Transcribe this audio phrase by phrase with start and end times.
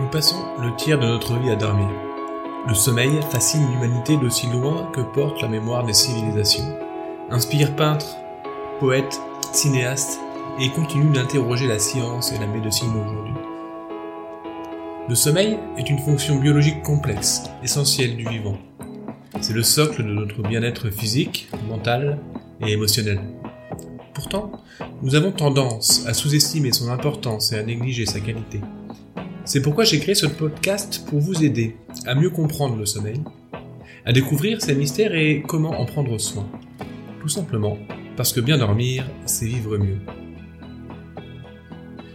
[0.00, 1.88] Nous passons le tiers de notre vie à dormir.
[2.66, 6.74] Le sommeil fascine l'humanité d'aussi loin que porte la mémoire des civilisations,
[7.28, 8.16] inspire peintres,
[8.78, 9.20] poètes,
[9.52, 10.18] cinéastes
[10.58, 13.34] et continue d'interroger la science et la médecine aujourd'hui.
[15.06, 18.56] Le sommeil est une fonction biologique complexe, essentielle du vivant.
[19.42, 22.18] C'est le socle de notre bien-être physique, mental
[22.66, 23.20] et émotionnel.
[24.14, 24.50] Pourtant,
[25.02, 28.60] nous avons tendance à sous-estimer son importance et à négliger sa qualité.
[29.50, 31.74] C'est pourquoi j'ai créé ce podcast pour vous aider
[32.06, 33.20] à mieux comprendre le sommeil,
[34.04, 36.48] à découvrir ses mystères et comment en prendre soin.
[37.20, 37.76] Tout simplement
[38.16, 39.98] parce que bien dormir, c'est vivre mieux.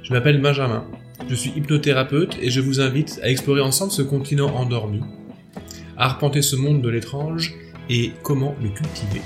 [0.01, 0.85] Je m'appelle Benjamin,
[1.27, 5.01] je suis hypnothérapeute et je vous invite à explorer ensemble ce continent endormi,
[5.97, 7.53] à arpenter ce monde de l'étrange
[7.89, 9.21] et comment le cultiver.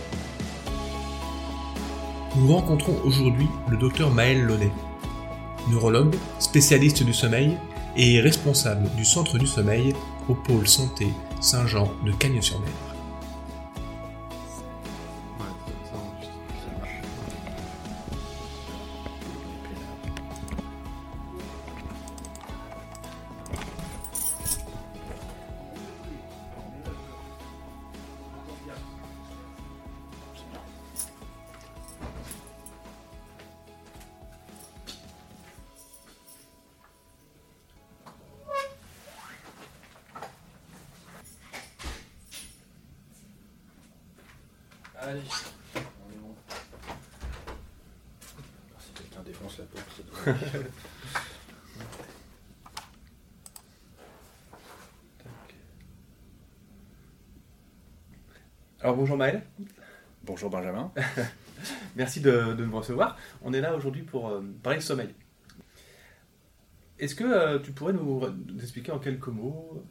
[2.38, 4.72] Nous rencontrons aujourd'hui le docteur Maël Launay,
[5.70, 7.56] neurologue, spécialiste du sommeil
[7.96, 9.94] et responsable du centre du sommeil
[10.28, 11.08] au pôle santé
[11.42, 12.89] Saint-Jean de Cagnes-sur-Mer.
[58.82, 59.44] Alors bonjour Maël,
[60.24, 60.92] Bonjour Benjamin.
[61.96, 63.18] merci de, de me recevoir.
[63.42, 65.10] On est là aujourd'hui pour euh, parler de sommeil.
[67.00, 69.84] Est-ce que euh, tu pourrais nous, nous expliquer en quelques mots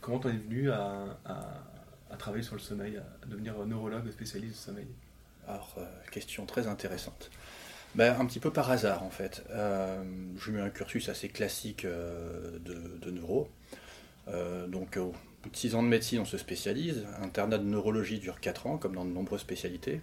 [0.00, 1.62] comment tu en es venu à, à-
[2.10, 4.86] à travailler sur le sommeil, à devenir neurologue spécialiste du sommeil?
[5.48, 7.30] Alors, euh, question très intéressante.
[7.94, 9.42] Ben, un petit peu par hasard en fait.
[10.44, 13.48] J'ai eu un cursus assez classique de, de neuro.
[14.68, 14.98] Donc
[15.46, 17.06] bout de 6 ans de médecine, on se spécialise.
[17.22, 20.00] Internat de neurologie dure 4 ans, comme dans de nombreuses spécialités.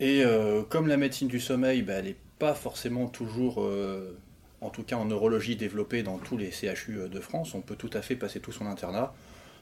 [0.00, 4.16] Et euh, comme la médecine du sommeil, ben, elle n'est pas forcément toujours, euh,
[4.60, 7.90] en tout cas en neurologie, développée dans tous les CHU de France, on peut tout
[7.92, 9.14] à fait passer tout son internat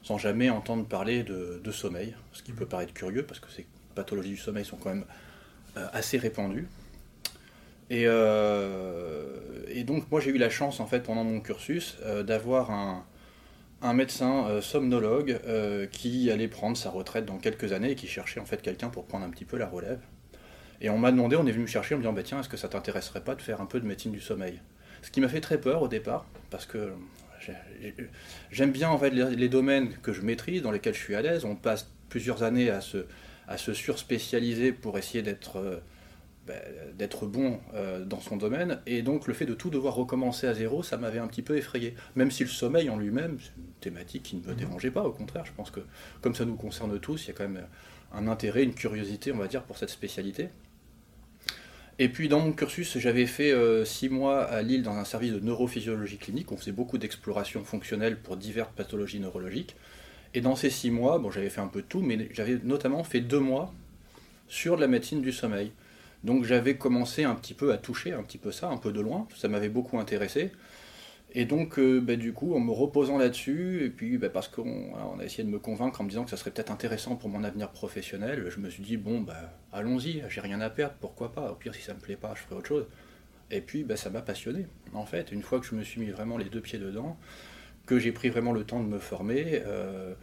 [0.03, 4.29] sans jamais entendre parler de, sommeil, ce qui peut paraître curieux parce que ces pathologies
[4.29, 5.05] du sommeil sont quand même
[5.75, 6.67] euh, assez répandues.
[7.89, 12.23] Et, euh, et donc moi j'ai eu la chance en fait pendant mon cursus euh,
[12.23, 13.05] d'avoir un,
[13.81, 18.07] un médecin euh, somnologue euh, qui allait prendre sa retraite dans quelques années et qui
[18.07, 19.99] cherchait en fait quelqu'un pour prendre un petit peu la relève.
[20.81, 22.49] Et on m'a demandé, on est venu me chercher en me disant bah, tiens est-ce
[22.49, 24.59] que ça t'intéresserait pas de faire un peu de médecine du sommeil?
[25.01, 26.91] Ce qui m'a fait très peur au départ parce que
[27.39, 28.09] j'ai- j'ai-
[28.51, 31.45] j'aime bien en fait les, domaines que je maîtrise, dans lesquels je suis à l'aise.
[31.45, 33.05] On passe plusieurs années à se,
[33.47, 35.77] à se surspécialiser pour essayer d'être euh,
[36.97, 38.79] d'être bon euh, dans son domaine.
[38.85, 41.57] Et donc le fait de tout devoir recommencer à zéro, ça m'avait un petit peu
[41.57, 41.95] effrayé.
[42.15, 45.11] Même si le sommeil en lui-même, c'est une thématique qui ne me dérangeait pas, au
[45.11, 45.81] contraire, je pense que
[46.21, 47.65] comme ça nous concerne tous, il y a quand même
[48.13, 50.49] un intérêt, une curiosité, on va dire, pour cette spécialité.
[51.99, 55.33] Et puis dans mon cursus, j'avais fait euh, six mois à Lille dans un service
[55.33, 56.51] de neurophysiologie clinique.
[56.51, 59.75] On faisait beaucoup d'explorations fonctionnelles pour diverses pathologies neurologiques.
[60.35, 63.03] Et dans ces six mois, bon, j'avais fait un peu de tout, mais j'avais notamment
[63.03, 63.73] fait deux mois
[64.47, 65.71] sur de la médecine du sommeil.
[66.23, 69.01] Donc j'avais commencé un petit peu à toucher un petit peu ça, un peu de
[69.01, 69.27] loin.
[69.35, 70.51] Ça m'avait beaucoup intéressé.
[71.33, 75.19] Et donc, euh, bah, du coup, en me reposant là-dessus, et puis bah, parce qu'on
[75.19, 77.43] a essayé de me convaincre en me disant que ça serait peut-être intéressant pour mon
[77.43, 81.51] avenir professionnel, je me suis dit, bon, bah, allons-y, j'ai rien à perdre, pourquoi pas?
[81.51, 82.85] Au pire, si ça me plaît pas, je ferai autre chose.
[83.51, 85.31] Et puis, bah, ça m'a passionné, en fait.
[85.31, 87.17] Une fois que je me suis mis vraiment les deux pieds dedans,
[87.85, 90.13] que j'ai pris vraiment le temps de me former, euh,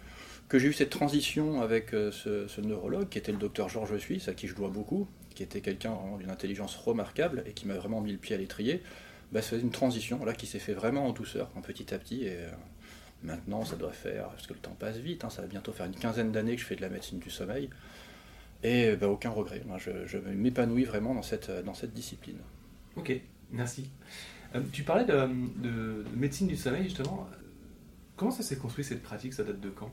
[0.49, 4.29] que j'ai eu cette transition avec euh, ce neurologue, qui était le docteur Georges Suisse,
[4.29, 8.01] à qui je dois beaucoup, qui était quelqu'un d'une intelligence remarquable et qui m'a vraiment
[8.01, 8.83] mis le pied à l'étrier,
[9.33, 12.25] bah, c'est une transition là, qui s'est fait vraiment en douceur, en petit à petit.
[12.25, 12.51] Et euh,
[13.23, 15.87] maintenant, ça doit faire, parce que le temps passe vite, hein, ça va bientôt faire
[15.87, 17.69] une quinzaine d'années que je fais de la médecine du sommeil.
[18.63, 19.63] Et bah, aucun regret.
[19.67, 22.39] Moi, je, m'épanouis vraiment dans cette, dans cette discipline.
[22.97, 23.13] Ok,
[23.51, 23.91] merci.
[24.55, 25.29] Euh, tu parlais de-
[25.63, 27.29] de médecine du sommeil justement.
[28.17, 29.33] Comment ça s'est construit cette pratique?
[29.35, 29.93] Ça date de quand?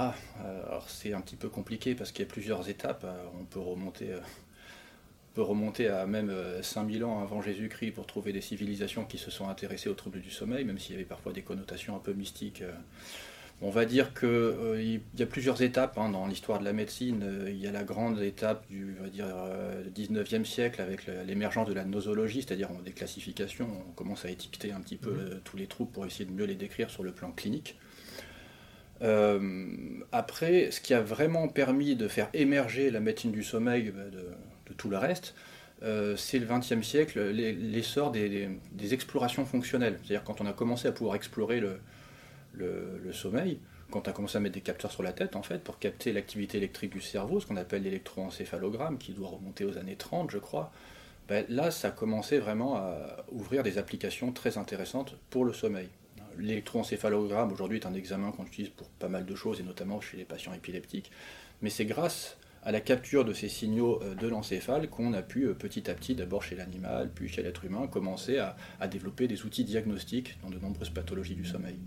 [0.00, 0.14] Ah,
[0.44, 3.02] euh, alors c'est un petit peu compliqué parce qu'il y a plusieurs étapes.
[3.04, 7.90] Euh, On peut remonter, euh, on peut remonter à même euh, 5000 ans avant Jésus-Christ
[7.92, 10.94] pour trouver des civilisations qui se sont intéressées aux troubles du sommeil, même s'il y
[10.94, 12.62] avait parfois des connotations un peu mystiques.
[12.62, 12.70] euh,
[13.60, 17.22] On va dire qu'il euh, y a plusieurs étapes hein, dans l'histoire de la médecine.
[17.24, 19.26] Euh, il y a la grande étape du va dire,
[19.96, 23.68] 19e siècle avec l'émergence de la nosologie, c'est-à-dire des classifications.
[23.88, 25.40] On commence à étiqueter un petit peu mhm.
[25.42, 27.76] tous les troubles pour essayer de mieux les décrire sur le plan clinique.
[29.00, 34.74] Après, ce qui a vraiment permis de faire émerger la médecine du sommeil bah, de,
[34.74, 35.34] tout le reste,
[36.16, 38.48] c'est le XXe siècle, l'essor des,
[38.92, 39.98] explorations fonctionnelles.
[40.02, 43.58] C'est-à-dire quand on a commencé à pouvoir explorer le, sommeil,
[43.90, 46.12] quand on a commencé à mettre des capteurs sur la tête, en fait, pour capter
[46.12, 50.38] l'activité électrique du cerveau, ce qu'on appelle l'électroencéphalogramme, qui doit remonter aux années 30, je
[50.38, 50.70] crois,
[51.28, 55.88] ben, là, ça a commencé vraiment à ouvrir des applications très intéressantes pour le sommeil.
[56.38, 60.16] L'électroencéphalogramme, aujourd'hui, est un examen qu'on utilise pour pas mal de choses, et notamment chez
[60.16, 61.10] les patients épileptiques,
[61.62, 65.44] mais c'est grâce à la capture de ces signaux euh, de l'encéphale qu'on a pu
[65.44, 69.44] euh, petit à petit, d'abord chez l'animal, puis chez l'être humain, commencer à développer des
[69.44, 71.78] outils diagnostiques dans de nombreuses pathologies du sommeil.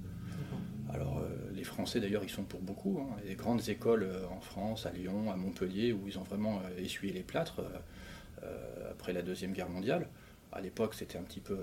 [0.93, 2.99] Alors euh, les Français d'ailleurs ils sont pour beaucoup.
[2.99, 3.15] Hein.
[3.25, 7.23] Des grandes écoles en France, à Lyon, à Montpellier, où ils ont vraiment essuyé les
[7.23, 7.61] plâtres
[8.89, 10.09] après la Deuxième Guerre mondiale.
[10.51, 11.59] À l'époque c'était un petit peu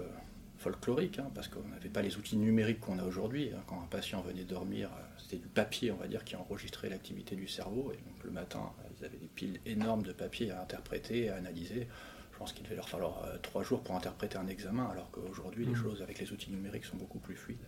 [0.59, 3.51] folklorique, hein, parce qu'on n'avait pas les outils numériques qu'on a aujourd'hui.
[3.55, 3.63] Hein.
[3.67, 7.49] Quand un patient venait dormir, c'était du papier, on va dire, qui enregistrait l'activité du
[7.49, 7.93] cerveau.
[7.93, 11.89] Et donc le matin, ils avaient des piles énormes de papier à interpréter, à analyser.
[12.33, 15.73] Je pense qu'il devait leur falloir trois jours pour interpréter un examen, alors qu'aujourd'hui, les
[15.73, 15.77] mmh.
[15.77, 17.59] choses avec les outils numériques sont beaucoup plus fluides.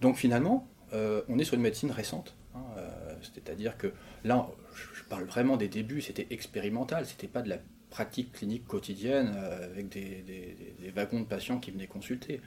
[0.00, 2.34] Donc finalement, euh, on est sur une médecine récente.
[2.54, 3.92] Hein, euh, c'est-à-dire que
[4.22, 4.48] là,
[4.94, 7.58] je parle vraiment des débuts, c'était expérimental, c'était pas de la
[7.94, 10.64] pratique clinique quotidienne euh, avec des,
[10.96, 12.40] wagons de patients qui venaient consulter.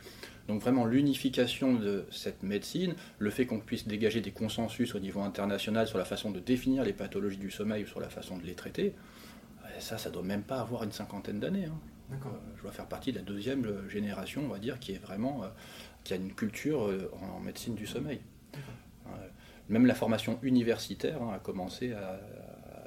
[0.50, 5.22] Donc vraiment l'unification de cette médecine, le fait qu'on puisse dégager des consensus au niveau
[5.22, 8.44] international sur la façon de définir les pathologies du sommeil ou sur la façon de
[8.44, 8.94] les traiter,
[9.80, 11.66] ça, ça doit même pas avoir une cinquantaine d'années.
[11.66, 12.18] Hein.
[12.58, 15.44] je dois faire partie de la deuxième génération, on va dire, qui est vraiment
[16.04, 18.20] qui a une culture euh, en, médecine du sommeil.
[19.70, 22.20] Même la formation universitaire hein, a commencé à,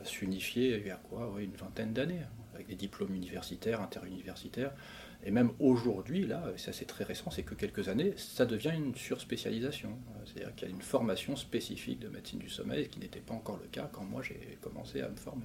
[0.02, 2.22] s'unifier vers quoi Une vingtaine d'années,
[2.74, 4.72] diplômes universitaires, interuniversitaires.
[5.24, 8.94] Et même aujourd'hui, là, ça c'est très récent, c'est que quelques années, ça devient une
[8.94, 9.90] surspécialisation.
[10.24, 13.34] C'est-à-dire qu'il y a une formation spécifique de médecine du sommeil, ce qui n'était pas
[13.34, 15.44] encore le cas quand moi j'ai commencé à me former.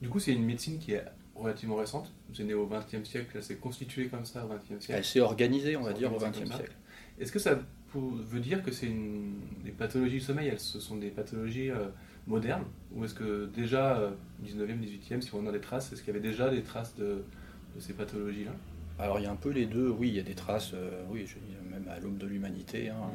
[0.00, 1.04] Du coup, c'est une médecine qui est
[1.34, 2.12] relativement récente.
[2.32, 4.98] C'est né au XXe siècle, c'est constitué comme ça au XXe siècle.
[4.98, 6.72] Elle s'est organisée, on va dire, au XXe siècle.
[7.18, 7.58] Est-ce que ça
[7.94, 9.40] veut dire que c'est une...
[9.64, 11.88] les pathologies du sommeil, elles, ce sont des pathologies euh,
[12.26, 14.10] modernes Ou est-ce que déjà, euh,
[14.44, 17.24] 19e, 18e, si on a des traces, est-ce qu'il y avait déjà des traces de,
[17.78, 18.52] ces pathologies-là?
[18.98, 21.02] Alors il y a un peu les deux, oui, il y a des traces, euh,
[21.10, 21.26] oui,
[21.70, 22.90] même à l'aube de l'humanité.
[22.90, 23.10] Hein,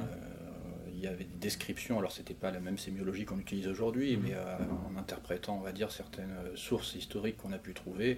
[0.93, 4.33] il y avait des descriptions, alors c'était pas la même sémiologie qu'on utilise aujourd'hui, mais
[4.35, 8.17] en interprétant, on va dire, certaines sources historiques qu'on a pu trouver,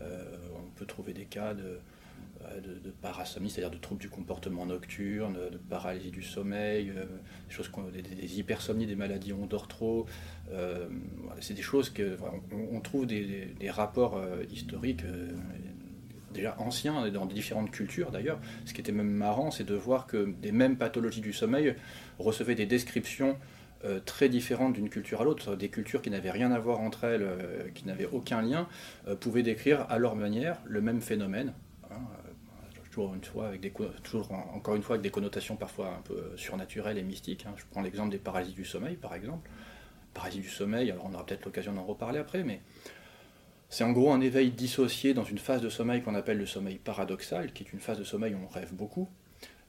[0.00, 1.80] on peut trouver des cas de,
[2.62, 7.04] de, parasomnie, c'est-à-dire de troubles du comportement nocturne, de paralysie du sommeil, euh,
[7.48, 10.06] des, choses des, hypersomnies, des maladies on dort trop.
[10.52, 10.88] Euh,
[11.40, 12.16] c'est des choses que
[12.52, 15.04] on, trouve des, rapports euh, historiques
[16.32, 18.40] déjà anciens dans différentes cultures d'ailleurs.
[18.64, 21.74] Ce qui était même marrant, c'est de voir que des mêmes pathologies du sommeil
[22.18, 23.36] recevaient des descriptions
[24.06, 27.28] très différentes d'une culture à l'autre, des cultures qui n'avaient rien à voir entre elles,
[27.74, 28.66] qui n'avaient aucun lien,
[29.20, 31.52] pouvaient décrire à leur manière le même phénomène.
[31.90, 32.00] Hein,
[32.94, 33.72] toujours avec des
[34.54, 37.44] encore une fois avec des connotations parfois un peu surnaturelles et mystiques.
[37.46, 37.54] Hein.
[37.56, 39.48] Je prends l'exemple des paralysies du sommeil, par exemple.
[40.12, 42.60] Paralysie du sommeil, alors on aura peut-être l'occasion d'en reparler après, mais
[43.68, 46.76] c'est en gros un éveil dissocié dans une phase de sommeil qu'on appelle le sommeil
[46.76, 49.08] paradoxal, qui est une phase de sommeil où on rêve beaucoup.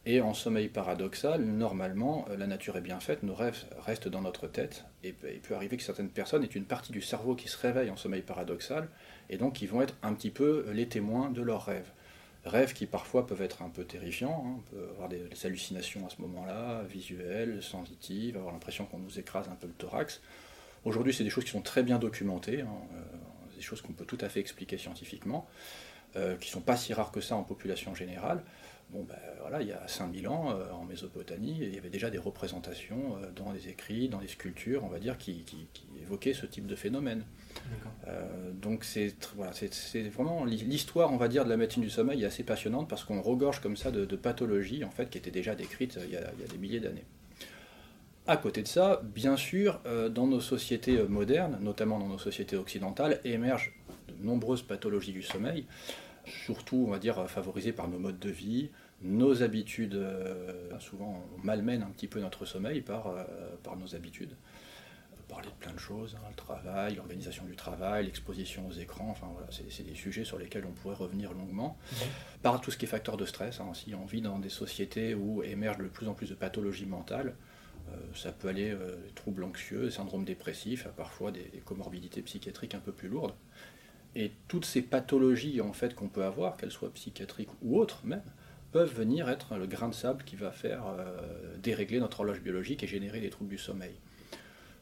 [0.06, 4.22] Et en sommeil paradoxal, normalement, euh, la nature est bien faite, nos rêves restent dans
[4.22, 7.48] notre tête, et il peut arriver que certaines personnes aient une partie du cerveau qui
[7.48, 8.88] se réveille en sommeil paradoxal,
[9.32, 11.90] et donc ils vont être un petit peu les témoins de leurs rêves.
[12.46, 14.60] Rêves qui parfois peuvent être un peu terrifiants, hein.
[14.60, 19.50] on peut avoir des, hallucinations à ce moment-là, visuelles, sensitives, avoir l'impression qu'on nous écrase
[19.50, 20.22] un peu le thorax.
[20.84, 22.68] Aujourd'hui, c'est des choses qui sont très bien documentées, hein.
[22.94, 25.48] euh, des choses qu'on peut tout à fait expliquer scientifiquement,
[26.16, 28.44] euh, qui ne sont pas si rares que ça en population générale.
[28.92, 32.10] Bon, ben voilà, il y a 5000 ans, euh, en Mésopotamie, il y avait déjà
[32.10, 35.44] des représentations dans les écrits, dans les sculptures, on va dire, qui
[36.02, 37.26] évoquaient ce type de phénomène.
[38.08, 39.52] Euh, donc c'est voilà,
[40.12, 43.22] vraiment l'histoire, on va dire, de la médecine du sommeil est assez passionnante parce qu'on
[43.22, 46.58] regorge comme ça de, pathologies en fait qui étaient déjà décrites il y a, des
[46.58, 47.04] milliers d'années.
[48.28, 52.18] À côté de ça, bien sûr, euh, dans nos sociétés euh, modernes, notamment dans nos
[52.18, 53.72] sociétés occidentales, émergent
[54.08, 55.66] de nombreuses pathologies du sommeil,
[56.28, 58.70] surtout, on va dire, favorisées par nos modes de vie,
[59.02, 60.00] nos habitudes.
[60.80, 63.14] souvent, on malmène un petit peu notre sommeil par,
[63.64, 64.36] par nos habitudes
[65.28, 69.28] parler de plein de choses, hein, le travail, l'organisation du travail, l'exposition aux écrans, enfin
[69.32, 71.78] voilà, c'est des sujets sur lesquels on pourrait revenir longuement.
[72.42, 75.16] Par tout ce qui est facteur de stress, hein, si on vit dans des sociétés
[75.16, 77.36] où émergent de plus en plus de pathologies mentales,
[78.16, 83.08] ça peut aller des troubles anxieux, syndrome dépressif, parfois des, comorbidités psychiatriques un peu plus
[83.08, 83.34] lourdes.
[84.16, 88.24] Et toutes ces pathologies en fait qu'on peut avoir, qu'elles soient psychiatriques ou autres même,
[88.72, 90.84] peuvent venir être le grain de sable qui va faire
[91.64, 93.96] dérégler notre horloge biologique et générer des troubles du sommeil.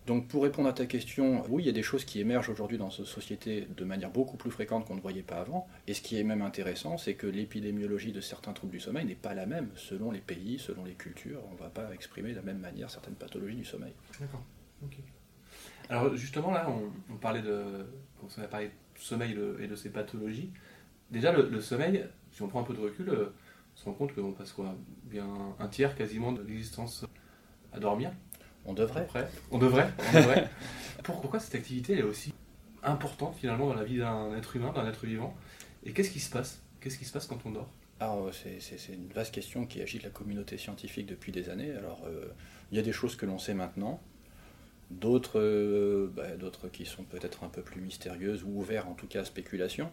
[0.05, 2.77] Donc pour répondre à ta question, oui, il y a des choses qui émergent aujourd'hui
[2.77, 5.67] dans cette société de manière beaucoup plus fréquente qu'on ne voyait pas avant.
[5.87, 9.15] Et ce qui est même intéressant, c'est que l'épidémiologie de certains troubles du sommeil n'est
[9.15, 11.39] pas la même selon les pays, selon les cultures.
[11.49, 13.93] On ne va pas exprimer de la même manière certaines pathologies du sommeil.
[14.19, 14.43] D'accord.
[15.89, 16.67] Alors justement là,
[17.09, 17.85] on, parlait de,
[18.21, 18.71] on a parlé
[19.03, 20.51] sommeil et de ses pathologies.
[21.12, 23.33] Déjà le, sommeil, si on prend un peu de recul, euh,
[23.75, 25.27] on se rend compte qu'on passe quoi Bien
[25.60, 27.05] un tiers quasiment de l'existence
[27.72, 28.12] à dormir.
[28.65, 29.07] On devrait.
[29.51, 29.91] On devrait.
[31.03, 32.33] Pourquoi cette activité est aussi
[32.81, 35.36] importante finalement dans la vie d'un être humain, d'un être vivant?
[35.83, 36.62] Et qu'est-ce qui se passe?
[36.79, 37.69] Qu'est-ce qui se passe quand on dort?
[38.00, 41.72] Alors, c'est une vaste question qui agite la communauté scientifique depuis des années.
[41.72, 42.25] Alors, euh,
[42.72, 44.01] il y a des choses que l'on sait maintenant,
[44.91, 49.07] d'autres euh, bah, d'autres qui sont peut-être un peu plus mystérieuses ou ouvertes en tout
[49.07, 49.89] cas à spéculation.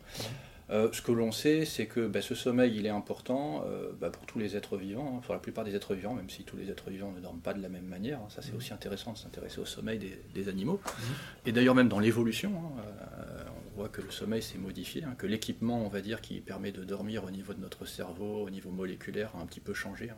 [0.70, 4.10] Euh, ce que l'on sait, c'est que bah, ce sommeil, il est important euh, bah,
[4.10, 6.56] pour tous les êtres vivants, hein, pour la plupart des êtres vivants, même si tous
[6.56, 8.20] les êtres vivants ne dorment pas de la même manière.
[8.20, 8.28] Hein.
[8.28, 8.56] ça, c'est mmh.
[8.56, 9.98] aussi intéressant de s'intéresser au sommeil
[10.32, 10.80] des, animaux.
[10.84, 11.48] Mmh.
[11.48, 12.82] Et d'ailleurs, même dans l'évolution, hein,
[13.18, 13.42] euh,
[13.72, 16.84] on voit que le sommeil s'est modifié, que l'équipement, on va dire, qui permet de
[16.84, 20.10] dormir au niveau de notre cerveau, au niveau moléculaire, a un petit peu changé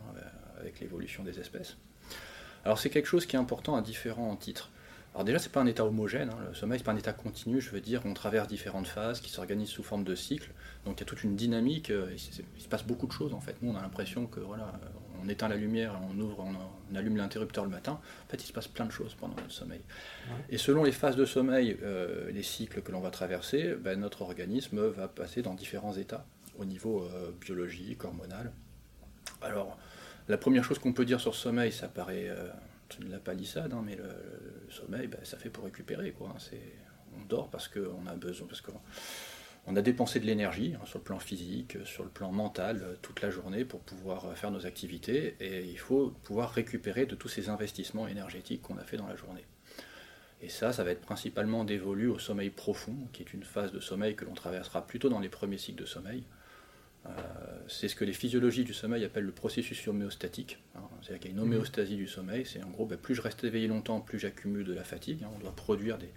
[0.59, 1.77] avec l'évolution des espèces.
[2.65, 4.69] Alors, c'est quelque chose qui est important à différents titres.
[5.13, 6.29] Alors déjà, c'est pas un état homogène.
[6.29, 6.37] Hein.
[6.49, 7.61] Le sommeil, c'est pas un état continu.
[7.61, 10.51] Je veux dire, on traverse différentes phases qui s'organisent sous forme de cycles.
[10.85, 11.91] Donc il y a toute une dynamique.
[11.91, 13.55] Euh, il se passe beaucoup de choses en fait.
[13.61, 14.73] Nous, on a l'impression que voilà,
[15.23, 17.93] on éteint la lumière, on ouvre, on, allume l'interrupteur le matin.
[17.93, 19.81] En fait, il se passe plein de choses pendant le sommeil.
[20.49, 24.23] Et selon les phases de sommeil, euh, les cycles que l'on va traverser, ben, notre
[24.23, 26.25] organisme va passer dans différents états
[26.57, 28.51] au niveau euh, biologique, hormonal.
[29.41, 29.77] Alors,
[30.27, 32.29] la première chose qu'on peut dire sur le sommeil, ça paraît
[33.09, 34.03] la palissade, hein, mais le,
[34.69, 36.11] sommeil, ben, ça fait pour récupérer.
[36.11, 36.33] Quoi.
[36.35, 36.57] Hein.
[37.17, 41.03] on dort parce qu'on a besoin, parce qu'on a dépensé de l'énergie hein, sur le
[41.03, 44.65] plan physique, sur le plan mental, euh, toute la journée pour pouvoir euh, faire nos
[44.65, 49.07] activités, et il faut pouvoir récupérer de tous ces investissements énergétiques qu'on a fait dans
[49.07, 49.45] la journée.
[50.41, 53.79] Et ça, ça va être principalement dévolu au sommeil profond, qui est une phase de
[53.79, 56.23] sommeil que l'on traversera plutôt dans les premiers cycles de sommeil.
[57.05, 57.09] Euh,
[57.67, 60.59] c'est ce que les physiologies du sommeil appellent le processus homéostatique.
[60.75, 60.81] Hein.
[61.01, 61.53] C'est-à-dire qu'il y a une mhm.
[61.53, 62.45] homéostasie du sommeil.
[62.45, 65.23] C'est en gros, ben, plus je reste éveillé longtemps, plus j'accumule de la fatigue.
[65.23, 65.29] Hein.
[65.35, 66.09] On doit produire des,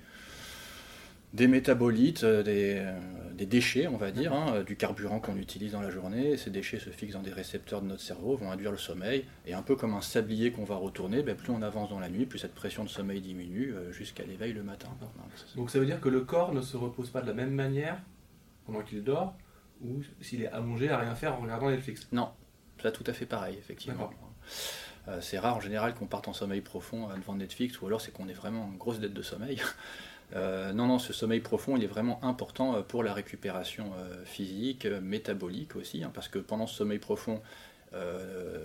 [1.32, 3.00] des métabolites, euh, euh,
[3.34, 6.36] des, déchets, on va dire, hein, du carburant qu'on utilise dans la journée.
[6.36, 9.24] Ces déchets se fixent dans des récepteurs de notre cerveau, vont induire le sommeil.
[9.44, 12.08] Et un peu comme un sablier qu'on va retourner, ben, plus on avance dans la
[12.08, 14.88] nuit, plus cette pression de sommeil diminue jusqu'à l'éveil le matin.
[15.56, 17.98] Donc ça veut dire que le corps ne se repose pas de la même manière
[18.66, 19.36] pendant qu'il dort
[19.82, 22.30] ou s'il est allongé à rien faire en regardant Netflix Non,
[22.80, 24.10] c'est tout à fait pareil, effectivement.
[25.08, 28.12] Euh, c'est rare en général qu'on parte en sommeil profond devant Netflix, ou alors c'est
[28.12, 29.60] qu'on est vraiment en grosse dette de sommeil.
[30.34, 33.92] Euh, non, non, ce sommeil profond, il est vraiment important euh, pour la récupération
[34.24, 37.40] physique, métabolique aussi, hein, parce que pendant ce sommeil profond,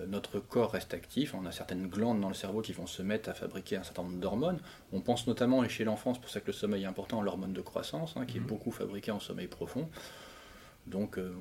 [0.08, 3.28] notre corps reste actif, on a certaines glandes dans le cerveau qui vont se mettre
[3.28, 4.58] à fabriquer un certain nombre d'hormones.
[4.92, 7.52] On pense notamment, et chez l'enfant, c'est pour ça que le sommeil est important, l'hormone
[7.52, 8.48] de croissance, hein, qui est mhm.
[8.48, 9.88] beaucoup fabriquée en sommeil profond.
[10.86, 11.32] Donc euh,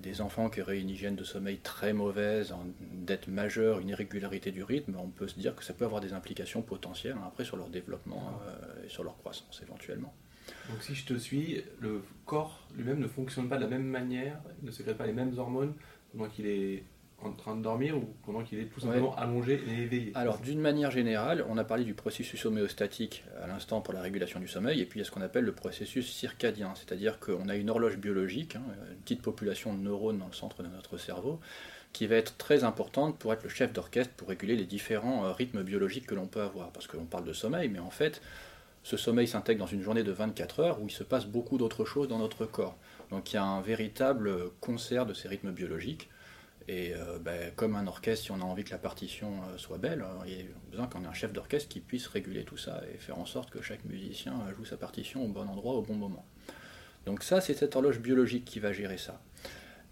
[0.00, 2.54] des, enfants qui auraient une hygiène de sommeil très mauvaise,
[2.94, 6.00] une dette majeure, une irrégularité du rythme, on peut se dire que ça peut avoir
[6.00, 10.14] des implications potentielles hein, après sur leur développement euh, et sur leur croissance éventuellement.
[10.70, 14.40] Donc si je te suis, le corps lui-même ne fonctionne pas de la même manière,
[14.62, 15.74] ne sécrète pas les mêmes hormones
[16.12, 16.84] pendant qu'il est
[17.22, 20.60] en train de dormir ou pendant qu'il est tout simplement allongé et éveillé Alors, d'une
[20.60, 24.80] manière générale, on a parlé du processus homéostatique à l'instant pour la régulation du sommeil,
[24.80, 27.70] et puis il y a ce qu'on appelle le processus circadien, c'est-à-dire qu'on a une
[27.70, 31.40] horloge biologique, hein, une petite population de neurones dans le centre de notre cerveau,
[31.92, 35.32] qui va être très importante pour être le chef d'orchestre pour réguler les différents euh,
[35.32, 36.70] rythmes biologiques que l'on peut avoir.
[36.70, 38.22] Parce qu'on parle de sommeil, mais en fait,
[38.82, 41.84] ce sommeil s'intègre dans une journée de 24 heures où il se passe beaucoup d'autres
[41.84, 42.76] choses dans notre corps.
[43.10, 46.08] Donc il y a un véritable concert de ces rythmes biologiques
[46.68, 49.78] et euh, ben, comme un orchestre, si on a envie que la partition euh, soit
[49.78, 52.56] belle, euh, il y a besoin qu'on ait un chef d'orchestre qui puisse réguler tout
[52.56, 55.82] ça et faire en sorte que chaque musicien joue sa partition au bon endroit, au
[55.82, 56.24] bon moment.
[57.06, 59.20] Donc ça, c'est cette horloge biologique qui va gérer ça.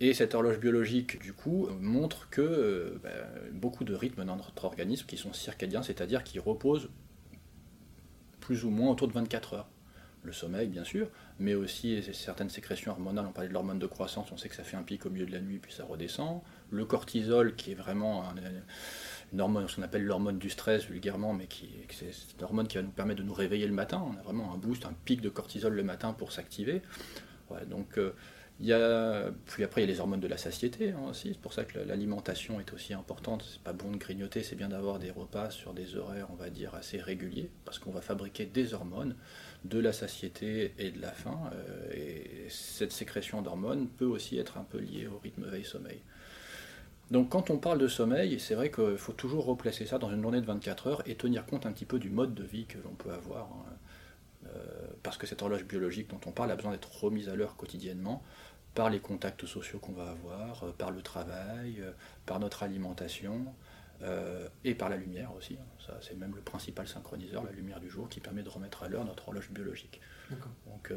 [0.00, 5.06] Et cette horloge biologique, du coup, montre que ben, beaucoup de rythmes dans notre organisme
[5.06, 6.90] qui sont circadiens, c'est-à-dire qui reposent
[8.40, 9.68] plus ou moins autour de 24 heures
[10.22, 11.08] le sommeil bien sûr,
[11.38, 14.64] mais aussi certaines sécrétions hormonales, on parlait de l'hormone de croissance, on sait que ça
[14.64, 17.74] fait un pic au milieu de la nuit puis ça redescend, le cortisol qui est
[17.74, 18.24] vraiment
[19.32, 22.06] une hormone, ce qu'on appelle l'hormone du stress vulgairement, mais qui c'est
[22.38, 24.56] une hormone qui va nous permettre de nous réveiller le matin, on a vraiment un
[24.56, 26.82] boost, un pic de cortisol le matin pour s'activer.
[27.66, 28.12] donc euh,
[28.60, 31.28] Il y a, puis après, il y a les hormones de la satiété hein, aussi.
[31.32, 33.44] C'est pour ça que l'alimentation est aussi importante.
[33.48, 36.50] C'est pas bon de grignoter, c'est bien d'avoir des repas sur des horaires, on va
[36.50, 39.14] dire, assez réguliers, parce qu'on va fabriquer des hormones
[39.64, 41.38] de la satiété et de la faim.
[41.52, 46.00] Euh, et cette sécrétion d'hormones peut aussi être un peu liée au rythme veille-sommeil.
[47.10, 50.20] Donc quand on parle de sommeil, c'est vrai qu'il faut toujours replacer ça dans une
[50.20, 52.78] journée de 24 heures et tenir compte un petit peu du mode de vie que
[52.78, 53.44] l'on peut avoir.
[53.46, 53.72] Hein.
[54.46, 57.56] Euh, parce que cette horloge biologique dont on parle a besoin d'être remise à l'heure
[57.56, 58.22] quotidiennement
[58.74, 61.90] par les contacts sociaux qu'on va avoir, euh, par le travail, euh,
[62.26, 63.46] par notre alimentation
[64.62, 65.54] et par la lumière aussi.
[65.60, 65.66] Hein.
[65.84, 68.88] Ça, c'est même le principal synchroniseur, la lumière du jour, qui permet de remettre à
[68.88, 70.00] l'heure notre horloge biologique.
[70.30, 70.92] Donc,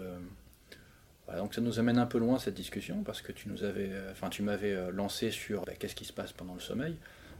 [1.37, 4.29] donc ça nous amène un peu loin cette discussion parce que tu nous avais, enfin
[4.29, 6.97] tu m'avais lancé sur bah, qu'est-ce qui se passe pendant le sommeil.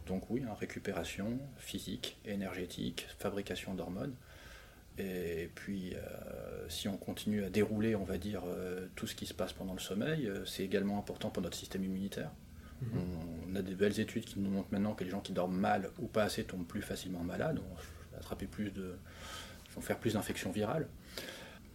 [0.07, 4.15] Donc oui, hein, récupération physique, énergétique, fabrication d'hormones.
[4.97, 9.25] Et puis, euh, si on continue à dérouler, on va dire, euh, tout ce qui
[9.25, 12.29] se passe pendant le sommeil, euh, c'est également important pour notre système immunitaire.
[12.81, 12.89] Mhm.
[13.51, 15.89] On, a des belles études qui nous montrent maintenant que les gens qui dorment mal
[15.99, 18.95] ou pas assez tombent plus facilement malades, vont attraper plus de,
[19.75, 20.87] vont faire plus d'infections virales.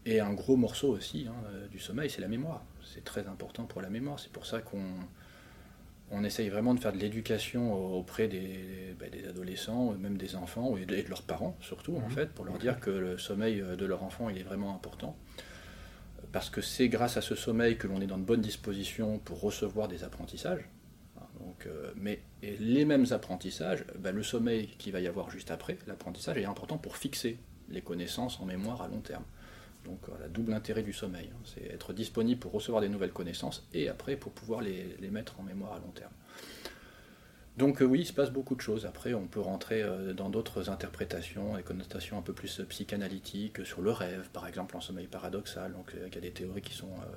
[0.07, 1.35] Et un gros morceau aussi hein,
[1.71, 2.65] du sommeil, c'est la mémoire.
[2.95, 4.19] C'est très important pour la mémoire.
[4.19, 4.85] C'est pour ça qu'on
[6.13, 10.77] on essaye vraiment de faire de l'éducation auprès des, ben, des, adolescents, même des enfants
[10.77, 12.11] et de, leurs parents surtout en mhm.
[12.11, 15.17] fait, pour leur dire que le sommeil de leur enfant il est vraiment important.
[16.31, 19.41] Parce que c'est grâce à ce sommeil que l'on est dans de bonnes dispositions pour
[19.41, 20.69] recevoir des apprentissages.
[21.41, 25.77] Donc, euh, mais les mêmes apprentissages, ben, le sommeil qu'il va y avoir juste après,
[25.87, 29.25] l'apprentissage est important pour fixer les connaissances en mémoire à long terme.
[29.87, 31.39] Donc le double intérêt du sommeil, hein.
[31.45, 35.45] c'est être disponible pour recevoir des nouvelles connaissances et après pour pouvoir les, mettre en
[35.45, 36.13] mémoire à long terme.
[37.57, 38.85] Donc euh, oui, il se passe beaucoup de choses.
[38.85, 43.81] Après, on peut rentrer euh, dans d'autres interprétations, des connotations un peu plus psychanalytiques sur
[43.81, 45.73] le rêve, par exemple en sommeil paradoxal.
[45.73, 47.17] Donc il y a des théories qui sont euh,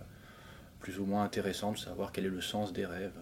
[0.80, 3.20] plus ou moins intéressantes, savoir quel est le sens des rêves.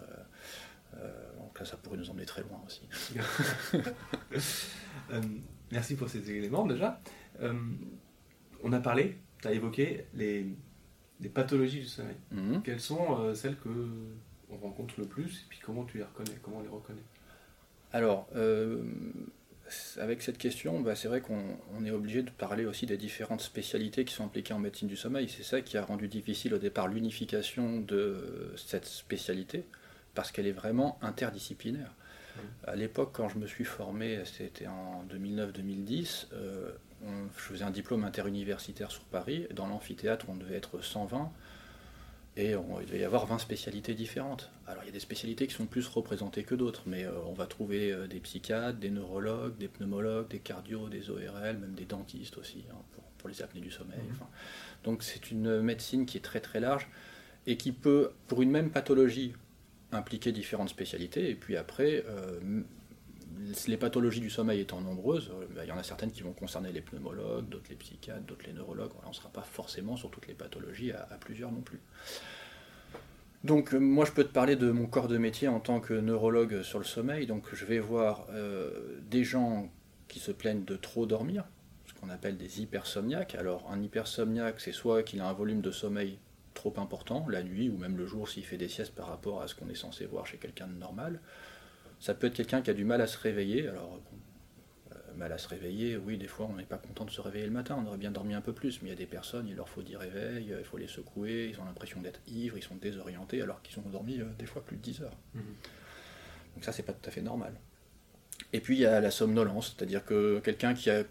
[1.40, 2.82] donc là, ça pourrait nous emmener très loin aussi.
[5.72, 7.00] merci pour ces éléments déjà.
[8.64, 10.46] on a parlé tu as évoqué les,
[11.34, 12.16] pathologies du sommeil.
[12.32, 12.62] Mhm.
[12.64, 13.70] Quelles sont euh, celles que
[14.50, 17.04] on rencontre le plus et puis comment tu les reconnais, comment on les reconnaît?
[17.92, 18.84] Alors, euh,
[19.98, 24.06] avec cette question, bah, c'est vrai qu'on est obligé de parler aussi des différentes spécialités
[24.06, 25.30] qui sont impliquées en médecine du sommeil.
[25.30, 29.66] C'est ça qui a rendu difficile au départ l'unification de cette spécialité,
[30.16, 31.94] parce qu'elle est vraiment interdisciplinaire.
[32.68, 36.28] À l'époque, quand je me suis formé, c'était en 2009-2010,
[37.06, 39.48] je faisais un diplôme interuniversitaire sur Paris.
[39.54, 41.32] Dans l'amphithéâtre, on devait être 120
[42.38, 44.52] et il devait y avoir 20 spécialités différentes.
[44.68, 47.34] Alors il y a des spécialités qui sont plus représentées que d'autres, mais euh, on
[47.34, 51.86] va trouver euh, des psychiatres, des neurologues, des pneumologues, des cardio, des ORL, même des
[51.86, 52.78] dentistes aussi, hein,
[53.18, 54.00] pour, les apnées du sommeil.
[54.00, 54.16] Mhm.
[54.86, 56.88] donc c'est une médecine qui est très très large
[57.46, 59.34] et qui peut, pour une même pathologie,
[59.92, 62.40] impliquer différentes spécialités, et puis après, euh,
[63.68, 66.34] les pathologies du sommeil étant nombreuses, euh, bah, il y en a certaines qui vont
[66.34, 68.92] concerner les pneumologues, d'autres les psychiatres, d'autres les neurologues.
[69.06, 71.80] on ne sera pas forcément sur toutes les pathologies à, plusieurs non plus.
[73.44, 75.94] Donc euh, moi je peux te parler de mon corps de métier en tant que
[75.94, 77.28] neurologue sur le sommeil.
[77.28, 79.70] Donc je vais voir euh, des gens
[80.08, 81.46] qui se plaignent de trop dormir,
[81.86, 83.36] ce qu'on appelle des hypersomniaques.
[83.36, 86.20] Alors un hypersomniaque c'est soit qu'il a un volume de sommeil
[86.54, 89.48] trop important la nuit ou même le jour s'il fait des siestes par rapport à
[89.48, 91.20] ce qu'on est censé voir chez quelqu'un de normal,
[92.00, 93.68] ça peut être quelqu'un qui a du mal à se réveiller.
[93.68, 94.00] Alors,
[94.92, 97.46] euh, mal à se réveiller, oui, des fois on n'est pas content de se réveiller
[97.46, 99.48] le matin, on aurait bien dormi un peu plus, mais il y a des personnes,
[99.48, 102.64] il leur faut 10 réveils, il faut les secouer, ils ont l'impression d'être ivres, ils
[102.64, 105.18] sont désorientés alors qu'ils ont dormi euh, des fois plus de 10 heures.
[105.34, 105.42] Mhm.
[106.56, 107.54] Donc ça, c'est pas tout à fait normal.
[108.54, 111.04] Et puis il y a la somnolence, c'est-à-dire que quelqu'un qui a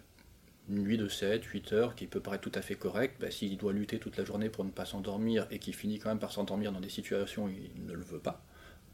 [0.69, 3.57] une nuit de 7, 8 heures, qui peut paraître tout à fait correct, bah, s'il
[3.57, 6.31] doit lutter toute la journée pour ne pas s'endormir et qui finit quand même par
[6.31, 8.43] s'endormir dans des situations où il ne le veut pas,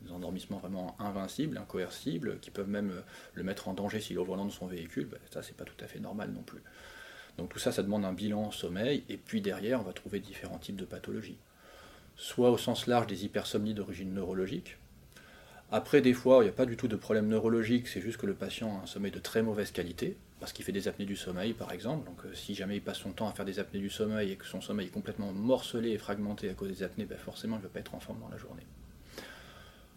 [0.05, 3.01] des endormissements vraiment invincibles, incoercibles, qui peuvent même euh,
[3.33, 5.83] le mettre en danger s'il est au de son véhicule, ben, ça c'est pas tout
[5.83, 6.61] à fait normal non plus.
[7.37, 10.59] Donc tout ça, ça demande un bilan sommeil, et puis derrière, on va trouver différents
[10.59, 11.37] types de pathologies.
[12.15, 14.77] Soit au sens large des hypersomnies d'origine neurologique.
[15.71, 18.27] Après, des fois, il n'y a pas du tout de problème neurologique, c'est juste que
[18.27, 21.15] le patient a un sommeil de très mauvaise qualité, parce qu'il fait des apnées du
[21.15, 22.05] sommeil, par exemple.
[22.05, 24.35] Donc euh, si jamais il passe son temps à faire des apnées du sommeil et
[24.35, 27.59] que son sommeil est complètement morcelé et fragmenté à cause des apnées, ben, forcément, il
[27.59, 28.65] ne va pas être en forme dans la journée.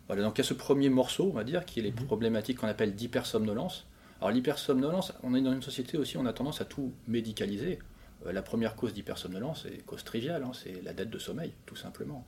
[0.07, 2.07] Voilà, donc il y a ce premier morceau, on va dire, qui est les mhm.
[2.07, 3.87] problématiques qu'on appelle d'hypersomnolence.
[4.21, 7.79] Alors l'hypersomnolence, on est dans une société aussi, on a tendance à tout médicaliser.
[8.25, 11.77] Euh, la première cause d'hypersomnolence, c'est cause triviale, hein, c'est la dette de sommeil, tout
[11.77, 12.25] simplement.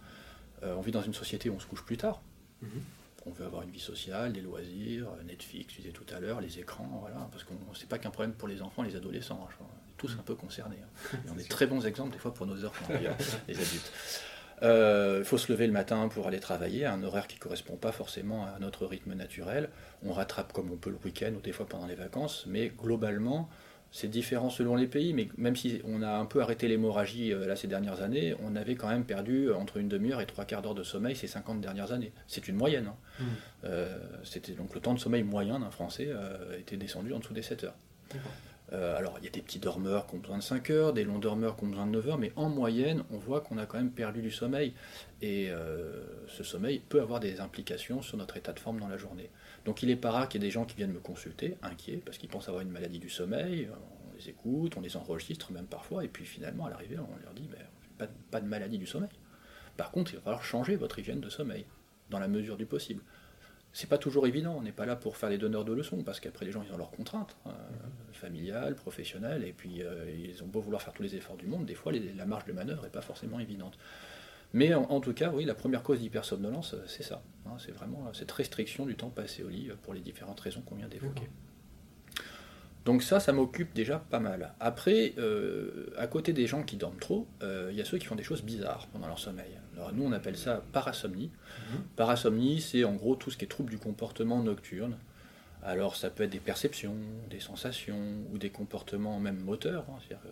[0.62, 2.20] Euh, on vit dans une société où on se couche plus tard.
[2.62, 2.68] Mhm.
[3.26, 6.58] On veut avoir une vie sociale, des loisirs, Netflix, tu disais tout à l'heure, les
[6.58, 9.98] écrans, voilà, parce qu'on c'est pas qu'un problème pour les enfants, les adolescents, hein, est
[9.98, 10.20] tous mhm.
[10.20, 10.78] un peu concernés.
[10.82, 11.18] Hein.
[11.26, 12.92] Et on est très bons exemples des fois pour nos enfants,
[13.48, 13.92] les adultes.
[14.62, 17.76] Il faut se lever le matin pour aller travailler, à un horaire qui ne correspond
[17.76, 19.68] pas forcément à notre rythme naturel.
[20.04, 23.48] On rattrape comme on peut le week-end ou des fois pendant les vacances, mais globalement,
[23.90, 27.56] c'est différent selon les pays, mais même si on a un peu arrêté l'hémorragie là
[27.56, 30.74] ces dernières années, on avait quand même perdu entre une demi-heure et trois quarts d'heure
[30.74, 32.12] de sommeil ces 50 dernières années.
[32.26, 32.90] C'est une moyenne.
[33.20, 33.24] Hein.
[33.64, 33.68] Mmh.
[34.24, 36.10] C'était donc le temps de sommeil moyen d'un Français
[36.58, 37.76] était descendu en dessous des 7 heures.
[38.72, 41.04] Euh, alors, il y a des petits dormeurs qui ont besoin de 5 heures, des
[41.04, 43.66] longs dormeurs qui ont besoin de 9 heures, mais en moyenne, on voit qu'on a
[43.66, 44.74] quand même perdu du sommeil.
[45.22, 48.98] Et euh, ce sommeil peut avoir des implications sur notre état de forme dans la
[48.98, 49.30] journée.
[49.64, 52.02] Donc, il est pas rare qu'il y ait des gens qui viennent me consulter, inquiets,
[52.04, 53.68] parce qu'ils pensent avoir une maladie du sommeil.
[54.10, 57.34] On les écoute, on les enregistre même parfois, et puis finalement, à l'arrivée, on leur
[57.34, 57.48] dit
[57.96, 59.10] pas, pas de maladie du sommeil.
[59.76, 61.64] Par contre, il va falloir changer votre hygiène de sommeil,
[62.10, 63.02] dans la mesure du possible
[63.72, 64.56] c'est pas toujours évident.
[64.58, 66.72] On n'est pas là pour faire les donneurs de leçons, parce qu'après les gens ils
[66.72, 68.14] ont leurs contraintes hein, mhm.
[68.14, 71.66] familiales, professionnelles, et puis euh, ils ont beau vouloir faire tous les efforts du monde,
[71.66, 73.78] des fois la marge de manœuvre n'est pas forcément évidente.
[74.54, 77.22] Mais en, tout cas, oui, la première cause d'hypersomnolence, euh, c'est ça.
[77.46, 80.62] Hein, c'est vraiment euh, cette restriction du temps passé au lit pour les différentes raisons
[80.62, 81.28] qu'on vient d'évoquer.
[82.86, 84.54] Donc ça, ça m'occupe déjà pas mal.
[84.60, 88.14] Après, euh, à côté des gens qui dorment trop, il y a ceux qui font
[88.14, 89.58] des choses bizarres pendant leur sommeil.
[89.78, 91.30] Alors nous, on appelle ça parasomnie.
[91.70, 91.82] Mhm.
[91.94, 94.98] Parasomnie, c'est en gros tout ce qui est trouble du comportement nocturne.
[95.62, 96.96] Alors ça peut être des perceptions,
[97.30, 99.84] des sensations ou des comportements même moteurs.
[99.88, 99.98] Hein.
[100.00, 100.24] c'est-à-dire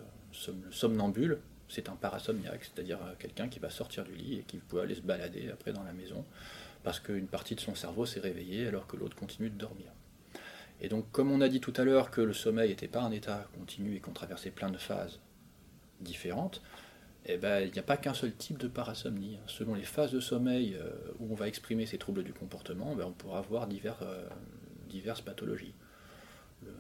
[0.67, 4.59] le somnambule, c'est un parasomniaque, c'est-à-dire euh, quelqu'un qui va sortir du lit et qui
[4.59, 6.25] peut aller se balader après dans la maison
[6.85, 9.87] parce qu'une partie de son cerveau s'est réveillée alors que l'autre continue de dormir.
[10.81, 13.11] Et donc, comme on a dit tout à l'heure que le sommeil n'était pas un
[13.11, 15.19] état continu et qu'on traversait plein de phases
[16.01, 16.63] différentes,
[17.29, 19.39] eh ben, il n'y a pas qu'un seul type de parasomnie.
[19.47, 23.07] Selon les phases de sommeil euh, où on va exprimer ces troubles du comportement, ben,
[23.07, 24.29] on pourra avoir euh,
[24.89, 25.75] diverses pathologies.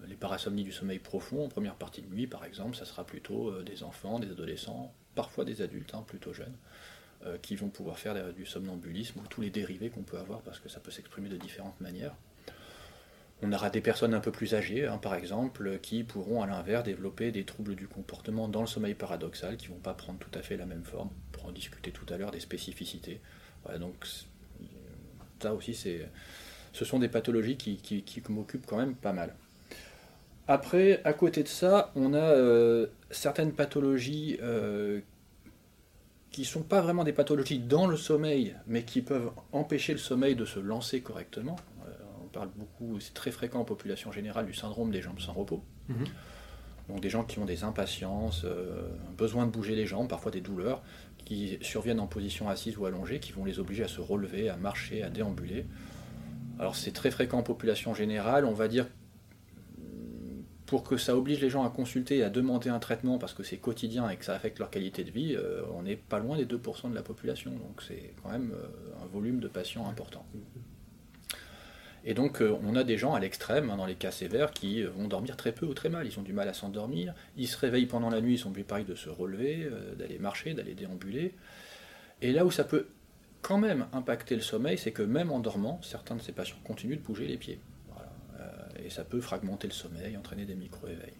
[0.06, 3.50] les parasomnies du sommeil profond, en première partie de nuit par exemple, ça sera plutôt
[3.50, 6.56] euh, des enfants, des adolescents, parfois des adultes, hein, plutôt jeunes,
[7.42, 10.68] qui vont pouvoir faire du somnambulisme ou tous les dérivés qu'on peut avoir parce que
[10.68, 12.14] ça peut s'exprimer de différentes manières.
[13.42, 16.84] On aura des personnes un peu plus âgées, hein, par exemple, qui pourront à l'inverse
[16.84, 20.38] développer des troubles du comportement dans le sommeil paradoxal, qui ne vont pas prendre tout
[20.38, 21.10] à fait la même forme.
[21.44, 23.20] On en discuter tout à l'heure des spécificités.
[23.78, 24.06] donc
[25.40, 25.74] ça aussi,
[26.72, 29.34] ce sont des pathologies qui, m'occupent quand même pas mal.
[30.48, 35.00] Après, à côté de ça, on a euh, certaines pathologies euh,
[36.30, 39.98] qui ne sont pas vraiment des pathologies dans le sommeil, mais qui peuvent empêcher le
[39.98, 41.56] sommeil de se lancer correctement
[42.36, 45.62] parle beaucoup, c'est très fréquent en population générale, du syndrome des jambes sans repos.
[45.88, 46.04] Mhm.
[46.88, 50.40] Donc des gens qui ont des impatiences, euh, besoin de bouger les jambes, parfois des
[50.40, 50.82] douleurs,
[51.24, 54.56] qui surviennent en position assise ou allongée, qui vont les obliger à se relever, à
[54.56, 55.66] marcher, à déambuler.
[56.58, 58.86] Alors c'est très fréquent en population générale, on va dire
[60.66, 63.44] pour que ça oblige les gens à consulter et à demander un traitement parce que
[63.44, 66.36] c'est quotidien et que ça affecte leur qualité de vie, euh, on n'est pas loin
[66.36, 67.52] des 2% de la population.
[67.52, 70.26] Donc c'est quand même euh, un volume de patients important.
[72.08, 74.82] Et donc euh, on a des gens à l'extrême, hein, dans les cas sévères, qui
[74.82, 76.06] euh, vont dormir très peu ou très mal.
[76.06, 78.64] Ils ont du mal à s'endormir, ils se réveillent pendant la nuit, ils sont obligés
[78.64, 81.34] pareil de se relever, euh, d'aller marcher, d'aller déambuler.
[82.22, 82.86] Et là où ça peut
[83.42, 86.96] quand même impacter le sommeil, c'est que même en dormant, certains de ces patients continuent
[86.96, 87.60] de bouger les pieds.
[88.84, 91.16] et ça peut fragmenter le sommeil, entraîner des micro-éveils.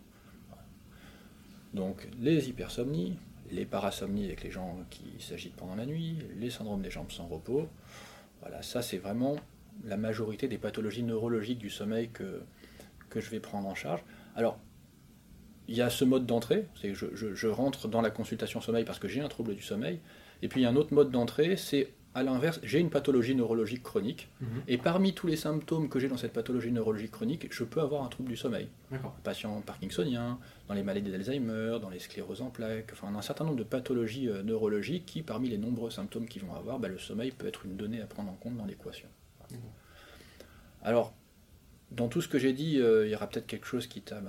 [1.75, 3.19] Donc les hypersomnies,
[3.51, 7.27] les parasomnies avec les gens qui s'agitent pendant la nuit, les syndromes des jambes sans
[7.27, 7.69] repos,
[8.41, 9.37] voilà, ça c'est vraiment
[9.85, 12.43] la majorité des pathologies neurologiques du sommeil que,
[13.11, 14.03] que je vais prendre en charge.
[14.35, 14.59] Alors,
[15.69, 18.99] il y a ce mode d'entrée, c'est que je, rentre dans la consultation sommeil parce
[18.99, 20.01] que j'ai un trouble du sommeil,
[20.43, 23.35] et puis il y a un autre mode d'entrée, c'est à l'inverse, j'ai une pathologie
[23.35, 24.63] neurologique chronique, mhm.
[24.69, 28.05] et parmi tous les symptômes que j'ai dans cette pathologie neurologique chronique, je peux avoir
[28.05, 28.69] un trouble du sommeil.
[29.23, 33.59] Patient parkinsonien, dans les maladies d'Alzheimer, dans les scléroses en plaques, enfin un certain nombre
[33.59, 37.33] de pathologies euh, neurologiques qui, parmi les nombreux symptômes qu'ils vont avoir, bah, le sommeil
[37.33, 39.09] peut être une donnée à prendre en compte dans l'équation.
[40.87, 41.13] Alors,
[41.91, 44.23] dans tout ce que j'ai dit, euh, il y aura peut-être quelque chose qui t'a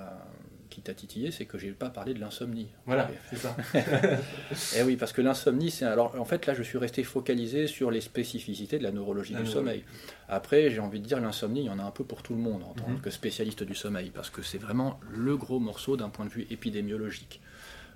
[0.68, 2.68] qui t'a titillé, c'est que j'ai pas parlé de l'insomnie.
[2.84, 3.56] Voilà, c'est ça.
[4.76, 7.90] Eh oui, parce que l'insomnie, c'est alors en fait là, je suis resté focalisé sur
[7.90, 9.84] les spécificités de la neurologie du sommeil.
[10.28, 12.40] Après, j'ai envie de dire l'insomnie, il y en a un peu pour tout le
[12.40, 13.00] monde en tant mhm.
[13.00, 16.46] que spécialiste du sommeil, parce que c'est vraiment le gros morceau d'un point de vue
[16.50, 17.40] épidémiologique.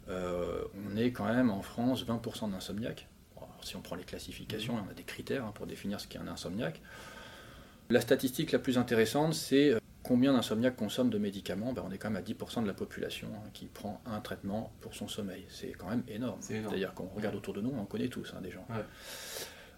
[0.09, 3.07] Euh, on est quand même en France 20% d'insomniaques.
[3.62, 4.85] si on prend les classifications, mhm.
[4.87, 6.81] on a des critères hein, pour définir ce qu'est un insomniaque.
[7.92, 11.74] La statistique la plus intéressante, c'est euh, combien d'insomniaques consomment de médicaments.
[11.74, 14.72] Ben, on est quand même à 10% de la population hein, qui prend un traitement
[14.81, 15.44] pour son sommeil.
[15.50, 16.40] C'est quand même énorme.
[16.40, 18.66] C'est-à-dire qu'on regarde autour de nous, on connaît tous hein, des gens.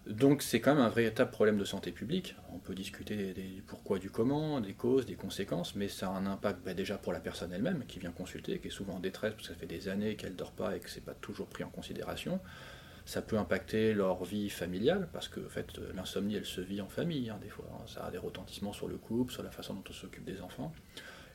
[0.07, 2.37] Donc c'est quand même un véritable problème de santé publique.
[2.53, 6.27] On peut discuter des, pourquoi, du comment, des causes, des conséquences, mais ça a un
[6.27, 9.33] impact ben, déjà pour la personne elle-même qui vient consulter, qui est souvent en détresse
[9.33, 11.15] parce que ça fait des années qu'elle ne dort pas et que ce n'est pas
[11.15, 12.39] toujours pris en considération.
[13.07, 16.89] Ça peut impacter leur vie familiale, parce que en fait, l'insomnie, elle se vit en
[16.89, 17.67] famille, hein, des fois.
[17.75, 17.85] Hein.
[17.87, 20.73] Ça a des retentissements sur le couple, sur la façon dont on s'occupe des enfants.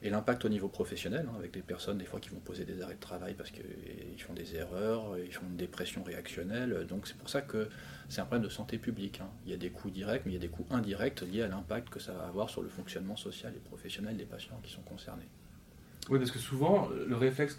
[0.01, 2.82] Et l'impact au niveau professionnel, hein, avec des personnes des fois qui vont poser des
[2.82, 6.86] arrêts de travail parce qu'ils font des erreurs, ils font une dépression réactionnelle.
[6.88, 7.67] Donc c'est pour ça que
[8.08, 9.19] c'est un problème de santé publique.
[9.45, 11.49] Il y a des coûts directs, mais il y a des coûts indirects liés à
[11.49, 14.84] l'impact que ça va avoir sur le fonctionnement social et professionnel des patients qui sont
[14.84, 15.27] concernés.
[16.10, 17.55] Oui, parce que souvent, le réflexe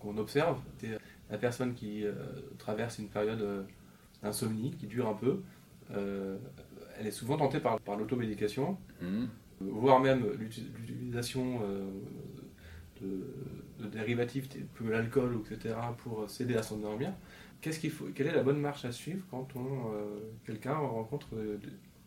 [0.00, 0.98] qu'on observe, c'est
[1.30, 2.12] la personne qui euh,
[2.58, 3.62] traverse une période euh,
[4.22, 5.42] d'insomnie qui dure un peu.
[5.92, 6.36] Euh,
[6.98, 8.78] elle est souvent tentée par, par l'automédication.
[9.00, 9.26] Mmh
[9.60, 11.90] voire même l'utilisation euh,
[13.00, 17.12] de, dérivatifs comme l'alcool, etc., pour s'aider à s'endormir.
[17.60, 21.28] Qu'est-ce qu'il faut Quelle est la bonne marche à suivre quand on euh, quelqu'un rencontre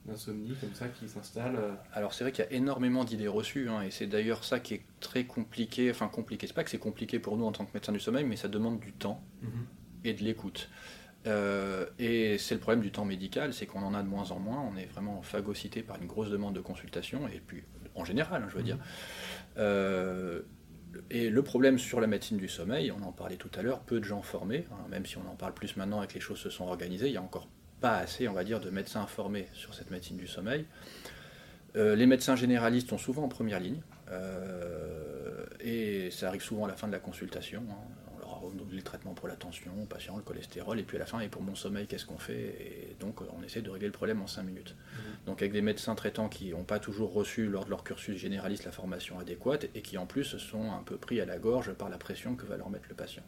[0.07, 1.73] l'insomnie comme ça qui s'installe euh?
[1.93, 4.75] Alors c'est vrai qu'il y a énormément d'idées reçues, hein, et c'est d'ailleurs ça qui
[4.75, 5.91] est très compliqué.
[5.91, 8.25] Enfin compliqué, c'est pas que c'est compliqué pour nous en tant que médecin du sommeil,
[8.25, 9.65] mais ça demande du temps mhm.
[10.03, 10.69] et de l'écoute.
[11.27, 14.39] Euh, et c'est le problème du temps médical, c'est qu'on en a de moins en
[14.39, 17.63] moins, on est vraiment phagocyté par une grosse demande de consultation, et puis
[17.95, 18.77] en général, hein, je veux dire.
[19.57, 20.41] Euh,
[21.09, 23.99] et le problème sur la médecine du sommeil, on en parlait tout à l'heure, peu
[23.99, 26.39] de gens formés, hein, même si on en parle plus maintenant et que les choses
[26.39, 27.47] se sont organisées, il y a encore
[27.79, 30.65] pas assez, on va dire, de médecins formés sur cette médecine du sommeil.
[31.75, 33.81] Euh, les médecins généralistes sont souvent en première ligne,
[35.59, 37.63] et ça arrive souvent à la fin de la consultation.
[37.69, 37.99] Hein
[38.71, 41.27] les traitements pour la tension, le patient, le cholestérol, et puis à la fin, et
[41.27, 42.55] pour mon sommeil, qu'est-ce qu'on fait?
[42.59, 44.75] Et donc, on essaie de régler le problème en 5 minutes.
[44.75, 45.25] Mhm.
[45.25, 48.65] Donc, avec des médecins traitants qui n'ont pas toujours reçu lors de leur cursus généraliste
[48.65, 51.89] la formation adéquate, et qui en plus sont un peu pris à la gorge par
[51.89, 53.23] la pression que va leur mettre le patient.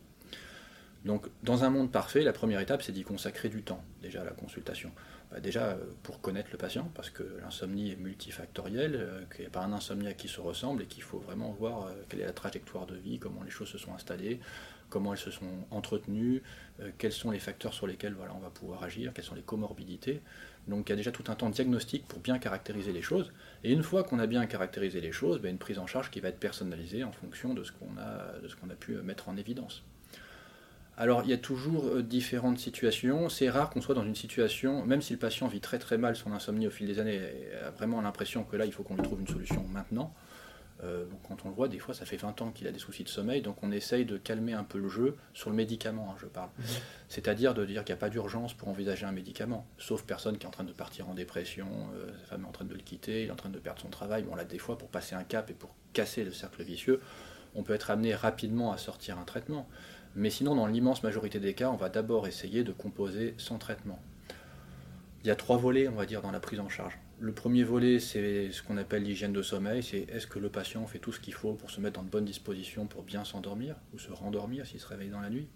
[1.05, 4.25] Donc, dans un monde parfait, la première étape, c'est d'y consacrer du temps, déjà à
[4.25, 4.91] la consultation.
[5.31, 9.47] Bah, déjà, euh, pour connaître le patient, parce que l'insomnie est multifactorielle, euh, qu'il n'y
[9.47, 12.25] a pas un insomniaque qui se ressemble et qu'il faut vraiment voir euh, quelle est
[12.25, 14.39] la trajectoire de vie, comment les choses se sont installées,
[14.89, 16.43] comment elles se sont entretenues,
[16.97, 20.21] quels sont les facteurs sur lesquels voilà, on va pouvoir agir, quelles sont les comorbidités.
[20.67, 23.31] Donc il y a déjà tout un temps diagnostique pour bien caractériser les choses.
[23.63, 26.19] Et une fois qu'on a bien caractérisé les choses, ben, une prise en charge qui
[26.19, 29.29] va être personnalisée en fonction de ce qu'on a, de ce qu'on a pu mettre
[29.29, 29.85] en évidence.
[31.01, 33.27] Alors il y a toujours euh, différentes situations.
[33.27, 36.15] C'est rare qu'on soit dans une situation, même si le patient vit très très mal
[36.15, 38.93] son insomnie au fil des années et a vraiment l'impression que là il faut qu'on
[38.93, 40.13] lui trouve une solution maintenant.
[40.83, 43.03] Euh, quand on le voit, des fois, ça fait 20 ans qu'il a des soucis
[43.03, 46.17] de sommeil, donc on essaye de calmer un peu le jeu sur le médicament, hein,
[46.19, 46.49] je parle.
[46.57, 46.65] Mhm.
[47.07, 50.45] C'est-à-dire de dire qu'il n'y a pas d'urgence pour envisager un médicament, sauf personne qui
[50.45, 52.79] est en train de partir en dépression, euh, sa femme est en train de le
[52.79, 54.23] quitter, il est en train de perdre son travail.
[54.23, 56.99] Bon, là, des fois, pour passer un cap et pour casser le cercle vicieux,
[57.53, 59.67] on peut être amené rapidement à sortir un traitement.
[60.15, 63.99] Mais sinon, dans l'immense majorité des cas, on va d'abord essayer de composer sans traitement.
[65.23, 66.97] Il y a trois volets, on va dire, dans la prise en charge.
[67.19, 69.83] Le premier volet, c'est ce qu'on appelle l'hygiène de sommeil.
[69.83, 72.09] C'est est-ce que le patient fait tout ce qu'il faut pour se mettre dans de
[72.09, 75.47] bonnes dispositions pour bien s'endormir ou se rendormir s'il se réveille dans la nuit?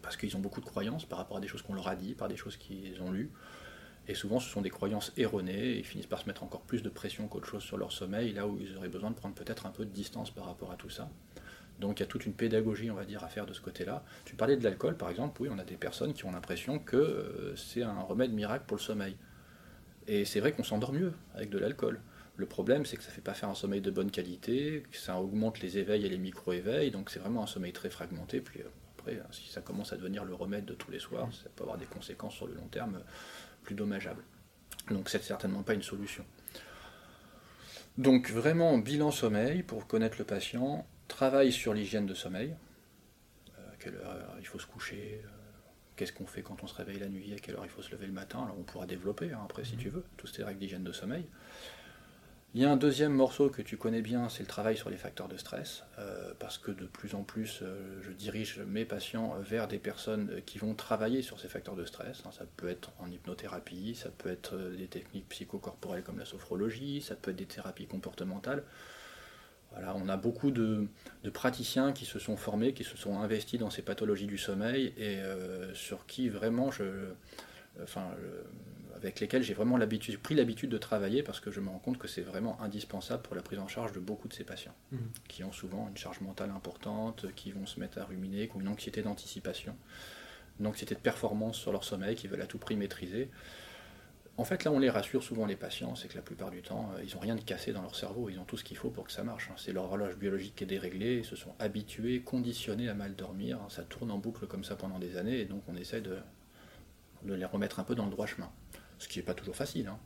[0.00, 2.14] Parce qu'ils ont beaucoup de croyances par rapport à des choses qu'on leur a dit,
[2.14, 3.30] par des choses qu'ils ont lues.
[4.06, 6.82] Et souvent, ce sont des croyances erronées et ils finissent par se mettre encore plus
[6.82, 9.66] de pression qu'autre chose sur leur sommeil, là où ils auraient besoin de prendre peut-être
[9.66, 11.10] un peu de distance par rapport à tout ça.
[11.80, 14.04] Donc il y a toute une pédagogie, on va dire, à faire de ce côté-là.
[14.24, 15.42] Tu parlais de l'alcool, par exemple.
[15.42, 18.76] Oui, on a des personnes qui ont l'impression que euh, c'est un remède miracle pour
[18.76, 19.16] le sommeil.
[20.06, 22.00] Et c'est vrai qu'on s'endort mieux avec de l'alcool.
[22.36, 24.96] Le problème, c'est que ça ne fait pas faire un sommeil de bonne qualité, que
[24.96, 28.40] ça augmente les éveils et les micro-éveils, donc c'est vraiment un sommeil très fragmenté.
[28.40, 31.28] Puis euh, après, hein, si ça commence à devenir le remède de tous les soirs,
[31.32, 33.00] ça peut avoir des conséquences sur le long terme
[33.62, 34.24] plus dommageables.
[34.90, 36.24] Donc c'est certainement pas une solution.
[37.96, 42.54] Donc vraiment, bilan sommeil pour connaître le patient, travail sur l'hygiène de sommeil,
[43.58, 45.28] euh, à quelle heure il faut se coucher, euh,
[45.96, 47.90] qu'est-ce qu'on fait quand on se réveille la nuit, à quelle heure il faut se
[47.92, 48.42] lever le matin.
[48.42, 49.80] Alors on pourra développer hein, après si mhm.
[49.80, 51.26] tu veux, tous ces règles d'hygiène de sommeil.
[52.56, 54.96] Il y a un deuxième morceau que tu connais bien, c'est le travail sur les
[54.96, 59.34] facteurs de stress, euh, parce que de plus en plus, euh, je dirige mes patients
[59.40, 62.22] vers des personnes qui vont travailler sur ces facteurs de stress.
[62.24, 62.30] Hein.
[62.30, 67.16] Ça peut être en hypnothérapie, ça peut être des techniques psychocorporelles comme la sophrologie, ça
[67.16, 68.62] peut être des thérapies comportementales
[69.96, 70.88] on a beaucoup de,
[71.32, 75.16] praticiens qui se sont formés, qui se sont investis dans ces pathologies du sommeil et
[75.18, 76.84] euh, sur qui vraiment je,
[77.82, 78.08] enfin,
[78.96, 79.78] avec lesquels j'ai vraiment
[80.22, 83.34] pris l'habitude de travailler parce que je me rends compte que c'est vraiment indispensable pour
[83.36, 84.96] la prise en charge de beaucoup de ces patients mmh.
[85.28, 88.60] qui ont souvent une charge mentale importante, qui vont se mettre à ruminer, qui ont
[88.60, 89.76] une anxiété d'anticipation,
[90.60, 93.28] une anxiété de performance sur leur sommeil, qui veulent à tout prix maîtriser.
[94.36, 96.90] En fait, là, on les rassure souvent les patients, c'est que la plupart du temps,
[96.96, 98.90] euh, ils n'ont rien de cassé dans leur cerveau, ils ont tout ce qu'il faut
[98.90, 99.48] pour que ça marche.
[99.50, 99.54] Hein.
[99.56, 103.60] C'est leur horloge biologique qui est déréglée, ils se sont habitués, conditionnés à mal dormir,
[103.68, 106.16] ça tourne en boucle comme ça pendant des années, et donc on essaie de,
[107.24, 108.50] les remettre un peu dans le droit chemin.
[108.98, 109.86] Ce qui n'est pas toujours facile.
[109.86, 109.98] Hein.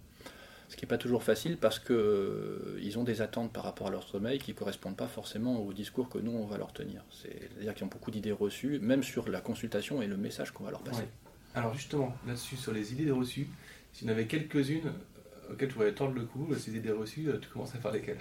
[0.69, 3.91] Ce qui n'est pas toujours facile parce qu'ils euh, ont des attentes par rapport à
[3.91, 7.03] leur sommeil qui ne correspondent pas forcément au discours que nous, on va leur tenir.
[7.11, 10.71] C'est-à-dire qu'ils ont beaucoup d'idées reçues, même sur la consultation et le message qu'on va
[10.71, 11.05] leur passer.
[11.55, 13.49] Alors justement, là-dessus, sur les idées reçues,
[13.93, 17.29] s'il y en avait quelques-unes euh, auxquelles tu voulais tordre le cou, ces idées reçues,
[17.41, 18.21] tu commences à faire lesquelles?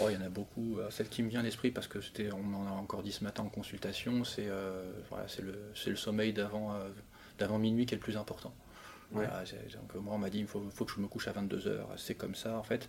[0.00, 0.78] Oh, il y en a beaucoup.
[0.90, 3.24] Celle qui me vient à l'esprit, parce que c'était, on en a encore dit ce
[3.24, 4.48] matin en consultation, c'est
[5.10, 6.78] voilà, c'est le, le, sommeil d'avant
[7.40, 8.54] d'avant minuit qui est le plus important.
[9.10, 9.24] donc,
[9.96, 11.86] moi, on m'a dit il faut, faut, que je me couche à 22h.
[11.96, 12.88] C'est comme ça, en fait.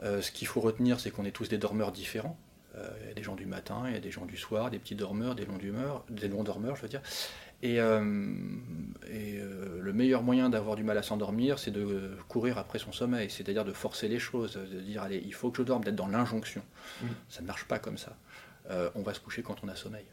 [0.00, 2.38] ce qu'il faut retenir, c'est qu'on est tous des dormeurs différents.
[2.78, 4.70] Euh, il y a des gens du matin, il y a des gens du soir,
[4.70, 7.02] des petits dormeurs, des longs, d'humeur, des longs dormeurs, je veux dire.
[7.62, 8.04] Et, euh,
[9.08, 12.92] et euh, le meilleur moyen d'avoir du mal à s'endormir, c'est de courir après son
[12.92, 15.96] sommeil, c'est-à-dire de forcer les choses, de dire allez, il faut que je dorme, d'être
[15.96, 16.62] dans l'injonction.
[17.28, 18.16] Ça ne marche pas comme ça.
[18.94, 20.04] on va se coucher quand on a sommeil.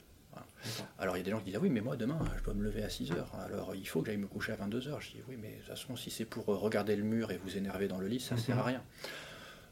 [0.97, 2.53] Alors il y a des gens qui disent ah oui mais moi demain je dois
[2.53, 5.01] me lever à 6 heures alors il faut que j'aille me coucher à 22 heures.
[5.01, 7.58] Je dis oui mais de toute façon si c'est pour regarder le mur et vous
[7.58, 8.67] énerver dans le lit ça ne sert à mhm.
[8.67, 8.84] rien.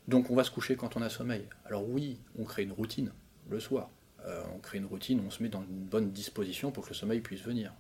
[0.07, 1.47] Donc on va se coucher quand on a sommeil.
[1.65, 3.12] Alors oui, on crée une routine
[3.49, 3.89] le soir.
[4.27, 6.95] Euh, on crée une routine, on se met dans une bonne disposition pour que le
[6.95, 7.73] sommeil puisse venir.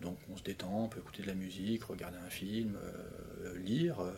[0.00, 4.00] Donc on se détend, on peut écouter de la musique, regarder un film, euh, lire,
[4.00, 4.12] euh,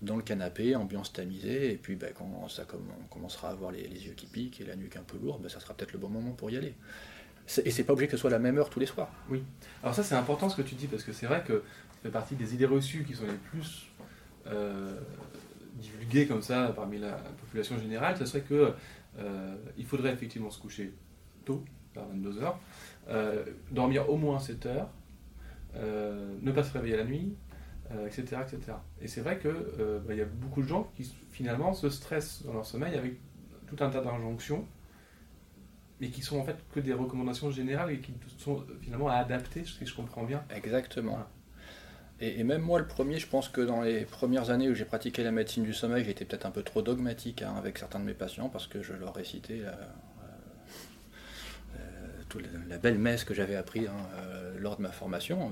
[0.00, 3.82] dans le canapé, ambiance tamisée, et puis ben, quand ça, on commencera à avoir les,
[3.82, 6.08] yeux qui piquent et la nuque un peu lourde, ben, ça sera peut-être le bon
[6.08, 6.74] moment pour y aller.
[7.64, 9.10] Et c'est pas obligé que ce soit la même heure tous les soirs.
[9.28, 9.42] Oui.
[9.82, 11.62] Alors ça c'est important ce que tu dis, parce que c'est vrai que
[11.94, 13.88] ça fait partie des idées reçues qui sont les plus
[15.74, 18.74] divulgué comme ça parmi la population générale, ce serait que
[19.18, 20.92] euh, il faudrait effectivement se coucher
[21.44, 22.58] tôt, vers 22 heures,
[23.08, 24.90] euh, dormir au moins 7 heures,
[25.76, 27.34] euh, ne pas se réveiller la nuit,
[28.06, 28.72] etc., etc.
[29.02, 32.54] Et c'est vrai que bah, y a beaucoup de gens qui finalement se stressent dans
[32.54, 33.16] leur sommeil avec
[33.66, 34.66] tout un tas d'injonctions,
[36.00, 39.64] mais qui sont en fait que des recommandations générales et qui sont finalement à adapter,
[39.66, 40.42] si je comprends bien.
[40.54, 41.18] Exactement.
[42.24, 45.24] Et, même moi, le premier, je pense que dans les premières années où j'ai pratiqué
[45.24, 48.14] la médecine du sommeil, j'étais peut-être un peu trop dogmatique hein, avec certains de mes
[48.14, 49.72] patients parce que je leur récitais la,
[51.80, 55.50] euh, la belle messe que j'avais appris hein, euh, lors de ma formation.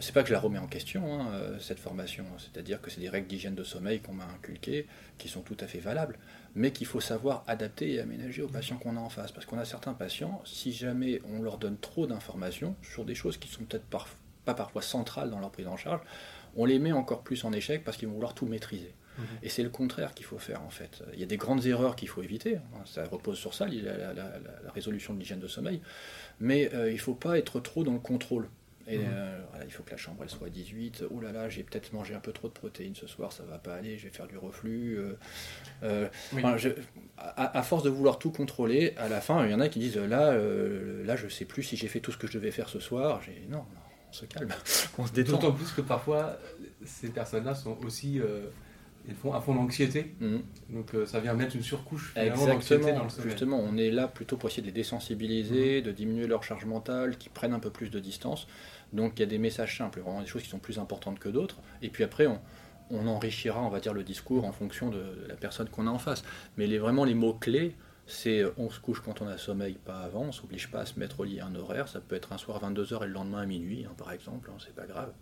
[0.00, 2.24] C'est pas que je la remets en question, hein, euh, cette formation.
[2.38, 5.68] C'est-à-dire que c'est des règles d'hygiène de sommeil qu'on m'a inculquées, qui sont tout à
[5.68, 6.18] fait valables,
[6.56, 9.30] mais qu'il faut savoir adapter et aménager aux patients qu'on a en face.
[9.30, 13.36] Parce qu'on a certains patients, si jamais on leur donne trop d'informations sur des choses
[13.36, 14.19] qui sont peut-être parfois
[14.50, 16.00] pas parfois centrales dans leur prise en charge,
[16.56, 18.92] on les met encore plus en échec parce qu'ils vont vouloir tout maîtriser.
[19.18, 19.24] Mhm.
[19.42, 21.02] Et c'est le contraire qu'il faut faire en fait.
[21.14, 22.82] Il y a des grandes erreurs qu'il faut éviter, hein.
[22.84, 25.80] ça repose sur ça, la, la, résolution de l'hygiène de sommeil,
[26.38, 28.48] mais euh, il ne faut pas être trop dans le contrôle.
[28.86, 29.04] Et mhm.
[29.12, 31.04] euh, il faut que la chambre elle soit 18.
[31.10, 33.58] Oh là là, j'ai peut-être mangé un peu trop de protéines ce soir, ça va
[33.58, 34.98] pas aller, je vais faire du reflux.
[35.82, 36.08] Euh,
[37.18, 39.98] à, force de vouloir tout contrôler, à la fin, il y en a qui disent
[39.98, 42.80] là, là, je sais plus si j'ai fait tout ce que je devais faire ce
[42.80, 43.20] soir.
[43.22, 43.79] J'ai non, non
[44.10, 44.50] on se calme,
[44.98, 45.32] on se détend.
[45.32, 46.38] D'autant plus que parfois,
[46.84, 48.20] ces personnes-là sont aussi.
[48.20, 48.48] Euh,
[49.08, 50.42] ils font à fond d'anxiété, mhm.
[50.68, 53.22] donc euh, ça vient mettre une surcouche d'anxiété dans le.
[53.22, 55.86] Justement, on est là plutôt pour essayer de les désensibiliser, mhm.
[55.86, 58.46] de diminuer leur charge mentale, qu'ils prennent un peu plus de distance.
[58.92, 61.28] Donc il y a des messages simples, vraiment des choses qui sont plus importantes que
[61.28, 61.58] d'autres.
[61.80, 62.40] Et puis après, on,
[62.90, 65.98] on, enrichira, on va dire, le discours en fonction de, la personne qu'on a en
[65.98, 66.22] face.
[66.56, 67.76] Mais les, vraiment les mots clés,
[68.10, 70.86] c'est euh, on se couche quand on a sommeil, pas avant, on s'oblige pas à
[70.86, 73.06] se mettre au lit à un horaire, ça peut être un soir à 22h et
[73.06, 75.12] le lendemain à minuit, hein, par exemple, hein, c'est pas grave.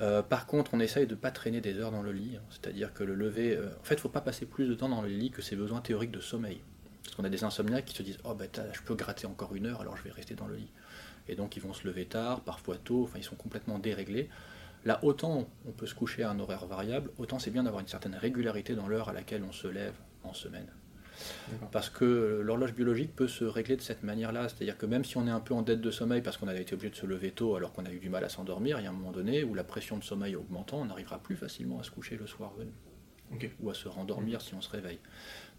[0.00, 2.42] Euh, par contre, on essaye de ne pas traîner des heures dans le lit, hein,
[2.50, 3.56] c'est-à-dire que le lever.
[3.56, 5.42] Euh, en fait, il ne faut pas passer plus de temps dans le lit que
[5.42, 6.60] ses besoins théoriques de sommeil.
[7.02, 9.66] Parce qu'on a des insomniaques qui se disent Oh, ben, je peux gratter encore une
[9.66, 10.70] heure, alors je vais rester dans le lit.
[11.28, 14.28] Et donc, ils vont se lever tard, parfois tôt, enfin, ils sont complètement déréglés.
[14.84, 17.88] Là, autant on peut se coucher à un horaire variable, autant c'est bien d'avoir une
[17.88, 20.68] certaine régularité dans l'heure à laquelle on se lève en semaine.
[21.72, 24.48] Parce que l'horloge biologique peut se régler de cette manière-là.
[24.48, 26.54] C'est-à-dire que même si on est un peu en dette de sommeil parce qu'on a
[26.54, 28.84] été obligé de se lever tôt alors qu'on a eu du mal à s'endormir, il
[28.84, 31.80] y a un moment donné où la pression de sommeil augmentant, on arrivera plus facilement
[31.80, 32.72] à se coucher le soir venu.
[33.60, 35.00] Ou à se rendormir si on se réveille.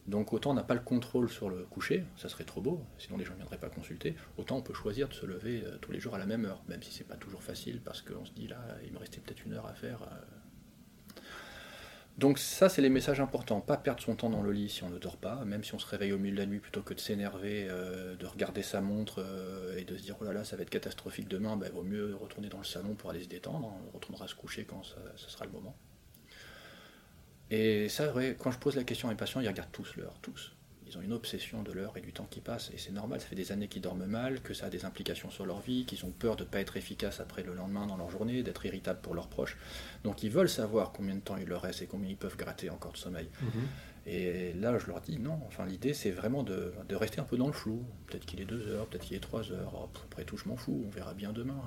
[0.08, 3.18] Donc autant on n'a pas le contrôle sur le coucher, ça serait trop beau, sinon
[3.18, 5.92] les gens ne viendraient pas consulter, autant on peut choisir de se lever euh, tous
[5.92, 8.32] les jours à la même heure, même si c'est pas toujours facile parce qu'on se
[8.32, 10.04] dit là, il me restait peut-être une heure à faire.
[10.04, 10.16] Euh,
[12.18, 13.62] donc ça, c'est les messages importants.
[13.62, 15.80] Pas perdre son temps dans le lit si on ne dort pas, même si on
[15.80, 18.82] se réveille au milieu de la nuit, plutôt que de s'énerver, euh, de regarder sa
[18.82, 21.60] montre euh, et de se dire oh là là, ça va être catastrophique demain, il
[21.60, 23.72] ben, vaut mieux retourner dans le salon pour aller se détendre.
[23.88, 25.76] On retournera se coucher quand ce sera le moment.
[27.52, 30.57] Et ça, quand je pose la question à mes patients, ils regardent tous l'heure, tous.
[30.90, 33.28] Ils ont une obsession de l'heure et du temps qui passe, et c'est normal, ça
[33.28, 36.06] fait des années qu'ils dorment mal, que ça a des implications sur leur vie, qu'ils
[36.06, 39.02] ont peur de ne pas être efficaces après le lendemain dans leur journée, d'être irritables
[39.02, 39.58] pour leurs proches.
[40.04, 42.70] Donc ils veulent savoir combien de temps il leur reste et combien ils peuvent gratter
[42.70, 43.28] encore de sommeil.
[43.42, 43.68] Mhm.
[44.10, 47.48] Et là, je leur dis non, enfin l'idée c'est vraiment de, rester un peu dans
[47.48, 47.84] le flou.
[48.08, 50.56] Peut-être qu'il est deux heures, peut-être qu'il est trois heures, oh, après tout je m'en
[50.56, 51.62] fous, on verra bien demain.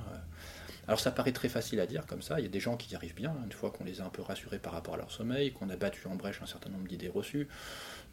[0.89, 2.93] Alors ça paraît très facile à dire comme ça, il y a des gens qui
[2.93, 5.11] y arrivent bien, une fois qu'on les a un peu rassurés par rapport à leur
[5.11, 7.47] sommeil, qu'on a battu en brèche un certain nombre d'idées reçues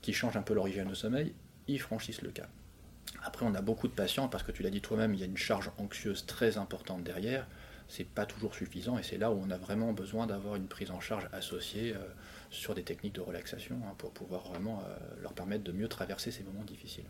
[0.02, 1.34] qui changent un peu leur hygiène de sommeil,
[1.68, 2.50] ils franchissent le cap.
[3.24, 5.26] Après, on a beaucoup de patients, parce que tu l'as dit toi-même, il y a
[5.26, 7.48] une charge anxieuse très importante derrière.
[7.88, 10.92] c'est pas toujours suffisant et c'est là où on a vraiment besoin d'avoir une prise
[10.92, 12.00] en charge associée euh,
[12.50, 16.32] sur des techniques de relaxation hein, pour pouvoir vraiment euh, leur permettre de mieux traverser
[16.32, 17.06] ces moments difficiles.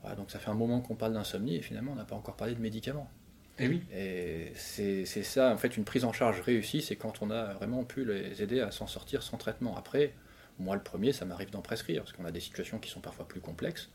[0.00, 2.36] Voilà, donc ça fait un moment qu'on parle d'insomnie et finalement on n'a pas encore
[2.36, 3.10] parlé de médicaments.
[3.58, 3.82] Et oui.
[3.92, 7.52] Et c'est c'est ça, en fait, une prise en charge réussie, c'est quand on a
[7.52, 9.76] vraiment pu les aider à s'en sortir sans traitement.
[9.76, 10.14] Après,
[10.58, 13.26] moi le premier, ça m'arrive d'en prescrire, parce qu'on a des situations qui sont parfois
[13.26, 13.90] plus complexes.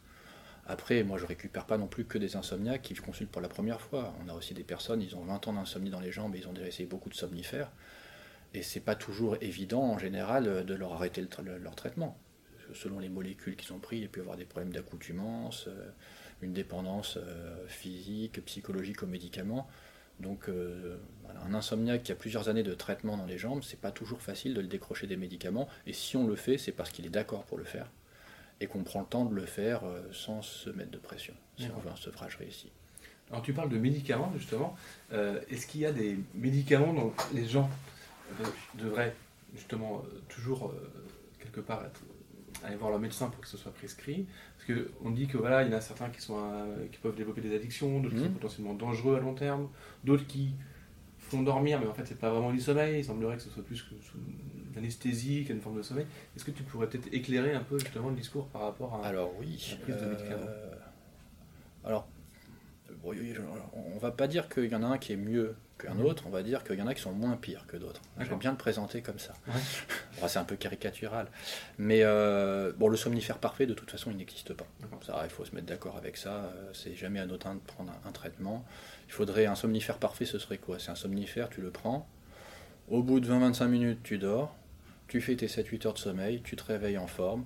[0.68, 3.80] Après, moi je récupère pas non plus que des insomniaques qui consultent pour la première
[3.80, 4.14] fois.
[4.24, 6.48] On a aussi des personnes, ils ont 20 ans d'insomnie dans les jambes, et ils
[6.48, 7.72] ont déjà essayé beaucoup de somnifères.
[8.54, 11.26] Et c'est pas toujours évident en général de leur arrêter
[11.62, 12.18] leur traitement.
[12.74, 15.90] Selon les molécules qu'ils ont pris, il peut y avoir des problèmes d'accoutumance, euh,
[16.42, 19.70] une dépendance euh, physique, psychologique aux médicaments.
[20.20, 23.80] Donc euh, voilà, un insomniaque qui a plusieurs années de traitement dans les jambes, c'est
[23.80, 25.68] pas toujours facile de le décrocher des médicaments.
[25.86, 27.88] Et si on le fait, c'est parce qu'il est d'accord pour le faire
[28.60, 31.68] et qu'on prend le temps de le faire euh, sans se mettre de pression, si
[31.76, 32.72] on veut un sevrage réussi.
[33.30, 34.76] Alors tu parles de médicaments justement.
[35.14, 37.70] Euh, Est-ce qu'il y a des médicaments dont les gens
[38.42, 38.46] euh,
[38.76, 39.14] devraient
[39.54, 40.74] justement toujours
[41.40, 42.02] quelque part être-
[42.64, 44.26] aller voir leur médecin pour que ce soit prescrit
[44.68, 47.16] Parce qu'on dit que voilà, il y en a certains qui, sont, euh, qui peuvent
[47.16, 48.28] développer des addictions, d'autres qui Mhm.
[48.28, 49.70] sont potentiellement dangereux à long terme,
[50.04, 50.52] d'autres qui
[51.20, 53.00] font dormir, mais en fait c'est pas vraiment du sommeil.
[53.00, 56.06] Il semblerait que ce soit plus que sous une anesthésie qu'une forme de sommeil.
[56.36, 59.34] Est-ce que tu pourrais peut-être éclairer un peu justement le discours par rapport à Alors
[59.40, 59.68] oui.
[59.72, 60.50] la prise de médicaments?
[61.84, 62.08] alors,
[63.02, 63.42] bon, oui, je-
[63.74, 66.30] on va pas dire qu'il y en a un qui est mieux qu'un autre, on
[66.30, 68.02] va dire qu'il y en a qui sont moins pires que d'autres.
[68.20, 69.34] J'aime bien le présenter comme ça.
[69.48, 69.54] Ouais.
[70.22, 71.28] Bon, c'est un peu caricatural.
[71.78, 74.66] Mais euh, bon, le somnifère parfait, de toute façon, il n'existe pas.
[75.06, 76.32] Ça, il faut se mettre d'accord avec ça.
[76.46, 78.66] euh, C'est jamais anodin de prendre un, un traitement.
[79.08, 80.80] Il faudrait un somnifère parfait, ce serait quoi?
[80.80, 82.08] C'est un somnifère, tu le prends.
[82.90, 84.56] Au bout de 20-25 minutes, tu dors.
[85.08, 86.42] Tu fais tes 7-8 heures de sommeil.
[86.42, 87.46] Tu te réveilles en forme.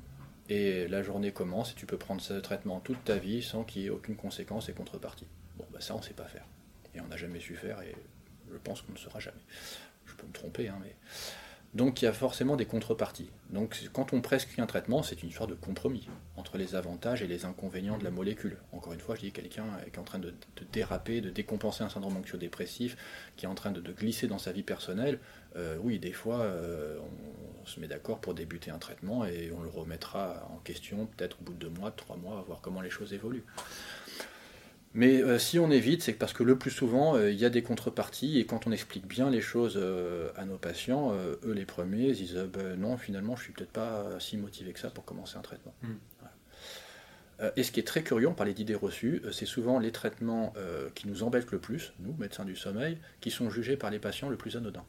[0.49, 3.81] Et la journée commence et tu peux prendre ce traitement toute ta vie sans qu'il
[3.83, 5.27] y ait aucune conséquence et contrepartie.
[5.57, 6.45] Bon, bah ça, on ne sait pas faire.
[6.95, 7.95] Et on n'a jamais su faire et
[8.51, 9.41] je pense qu'on ne saura jamais.
[10.05, 10.95] Je peux me tromper, hein, mais.
[11.73, 13.29] Donc il y a forcément des contreparties.
[13.49, 17.27] Donc quand on prescrit un traitement, c'est une histoire de compromis entre les avantages et
[17.27, 18.57] les inconvénients de la molécule.
[18.73, 20.33] Encore une fois, je dis quelqu'un qui est en train de,
[20.73, 22.97] déraper, de décompenser un syndrome anxio-dépressif,
[23.37, 25.19] qui est en train de, glisser dans sa vie personnelle.
[25.55, 29.51] euh, oui, des fois, euh, on, on se met d'accord pour débuter un traitement et
[29.57, 32.59] on le remettra en question peut-être au bout de deux mois, trois mois, à voir
[32.61, 33.45] comment les choses évoluent.
[34.93, 37.49] Mais euh, si on évite, c'est parce que le plus souvent, euh, il y a
[37.49, 41.65] des contreparties, et quand on explique bien les choses euh, à nos patients, eux les
[41.65, 45.05] premiers, ils disent Ben non, finalement, je suis peut-être pas si motivé que ça pour
[45.05, 45.73] commencer un traitement.
[45.81, 45.87] Mm.
[46.19, 46.33] Voilà.
[47.39, 50.53] Euh, et ce qui est très curieux, on parlait d'idées reçues, c'est souvent les traitements
[50.93, 54.29] qui nous embêtent le plus, nous, médecins du sommeil, qui sont jugés par les patients
[54.29, 54.85] le plus anodins.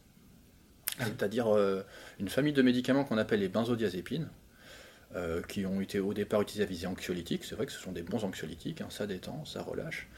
[0.98, 1.04] Ah.
[1.06, 1.46] C'est-à-dire
[2.18, 4.28] une famille de médicaments qu'on appelle les benzodiazépines,
[5.14, 7.44] euh, qui ont été au départ utilisés à visée anxiolytique.
[7.44, 10.08] C'est vrai que ce sont des bons anxiolytiques, hein, ça détend, ça relâche.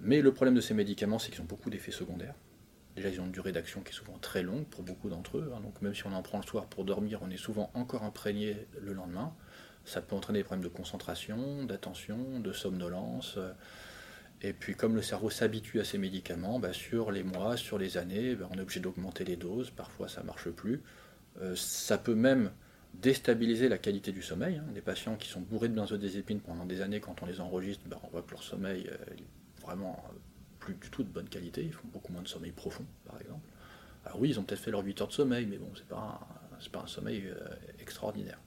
[0.00, 2.34] Mais le problème de ces médicaments, c'est qu'ils ont beaucoup d'effets secondaires.
[2.96, 5.52] Déjà, ils ont une durée d'action qui est souvent très longue pour beaucoup d'entre eux.
[5.54, 5.60] hein.
[5.60, 8.56] donc, même si on en prend le soir pour dormir, on est souvent encore imprégné
[8.80, 9.34] le lendemain.
[9.84, 13.34] Ça peut entraîner des problèmes de concentration, d'attention, de somnolence.
[13.36, 13.52] euh,
[14.42, 17.96] Et puis, comme le cerveau s'habitue à ces médicaments, bah, sur les mois, sur les
[17.96, 19.70] années, bah, on est obligé d'augmenter les doses.
[19.70, 20.82] Parfois, ça marche plus.
[21.40, 22.50] Euh, ça peut même
[23.02, 24.56] déstabiliser la qualité du sommeil.
[24.56, 24.64] hein.
[24.74, 27.98] Des patients qui sont bourrés de benzodiazépines pendant des années, quand on les enregistre, bah,
[28.04, 30.12] on voit que leur sommeil euh, est vraiment euh,
[30.60, 31.62] plus du tout de bonne qualité.
[31.62, 33.46] Ils font beaucoup moins de sommeil profond, par exemple.
[34.04, 36.20] Alors oui, ils ont peut-être fait leurs 8 heures de sommeil, mais bon, c'est pas
[36.20, 37.34] un, pas un sommeil euh,
[37.80, 38.38] extraordinaire.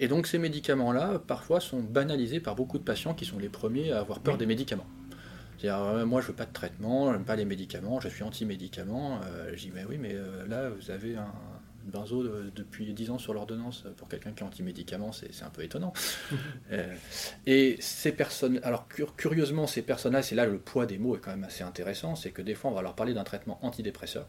[0.00, 3.90] Et donc ces médicaments-là, parfois, sont banalisés par beaucoup de patients qui sont les premiers
[3.92, 4.38] à avoir peur Oui.
[4.38, 4.86] des médicaments.
[5.58, 9.20] C'est-à-dire, moi, je veux pas de traitement, j'aime pas les médicaments, je suis anti-médicaments.
[9.24, 11.32] Euh, je dis, mais oui, mais euh, là, vous avez un,
[11.84, 13.84] benzo de- depuis 10 ans sur l'ordonnance.
[13.96, 15.92] Pour quelqu'un qui est anti-médicaments, c'est c'est un peu étonnant.
[16.72, 16.94] Euh,
[17.46, 21.20] et ces personnes, alors cur- curieusement, ces personnes-là, c'est là le poids des mots est
[21.20, 24.28] quand même assez intéressant, c'est que des fois, on va leur parler d'un traitement antidépresseur.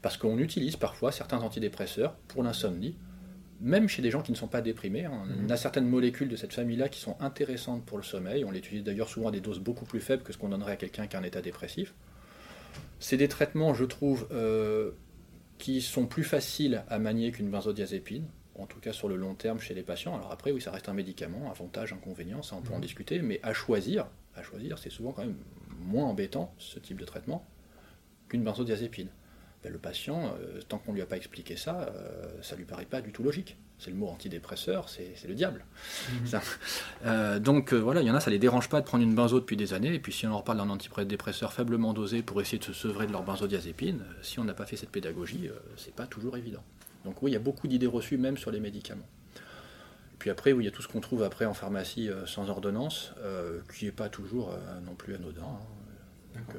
[0.00, 2.96] Parce qu'on utilise parfois certains antidépresseurs pour l'insomnie,
[3.60, 5.04] même chez des gens qui ne sont pas déprimés.
[5.04, 5.24] hein.
[5.26, 5.44] Mhm.
[5.46, 8.42] On a certaines molécules de cette famille-là qui sont intéressantes pour le sommeil.
[8.46, 10.72] On les utilise d'ailleurs souvent à des doses beaucoup plus faibles que ce qu'on donnerait
[10.72, 11.92] à quelqu'un qui a un état dépressif.
[13.00, 14.92] C'est des traitements, je trouve, euh,
[15.60, 18.26] qui sont plus faciles à manier qu'une benzodiazépine,
[18.58, 20.14] en tout cas sur le long terme chez les patients.
[20.16, 22.82] Alors après, oui, ça reste un médicament, avantage, inconvénient, ça on peut en Mhm.
[22.82, 25.36] discuter, mais à choisir, à choisir, c'est souvent quand même
[25.78, 27.46] moins embêtant ce type de traitement
[28.28, 29.08] qu'une benzodiazépine.
[29.62, 32.64] Ben, le patient, euh, tant qu'on ne lui a pas expliqué ça, euh, ça lui
[32.64, 33.56] paraît pas du tout logique.
[33.82, 35.64] C'est le mot antidépresseur, c'est le diable.
[36.12, 36.26] Mhm.
[36.26, 36.42] Ça-
[37.06, 39.14] Euh, donc euh, voilà, il y en a, ça les dérange pas de prendre une
[39.14, 42.40] benzo depuis des années, et puis si on leur parle d'un antidépresseur faiblement dosé pour
[42.42, 45.48] essayer de se sevrer de leur benzodiazépine, euh, si on n'a pas fait cette pédagogie,
[45.76, 46.62] c'est pas toujours évident.
[47.06, 49.08] Donc oui, il y a beaucoup d'idées reçues même sur les médicaments.
[49.36, 52.50] Et puis après, oui, il y a tout ce qu'on trouve après en pharmacie sans
[52.50, 53.14] ordonnance,
[53.74, 54.54] qui n'est pas toujours
[54.84, 55.40] non plus anodin.
[55.42, 55.58] hein.
[56.34, 56.56] Donc,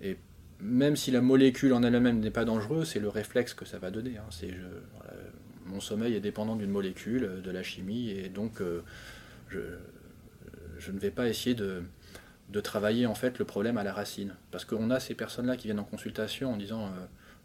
[0.00, 0.16] Et
[0.62, 3.90] même si la molécule en elle-même n'est pas dangereuse, c'est le réflexe que ça va
[3.90, 4.16] donner.
[4.16, 4.24] Hein.
[4.30, 4.54] C'est
[5.70, 8.60] mon sommeil est dépendant d'une molécule, de la chimie, et donc
[9.48, 9.58] je,
[10.78, 11.82] je, ne vais pas essayer de,
[12.48, 14.34] de, travailler en fait le problème à la racine.
[14.50, 16.90] Parce qu'on a ces personnes-là qui viennent en consultation en disant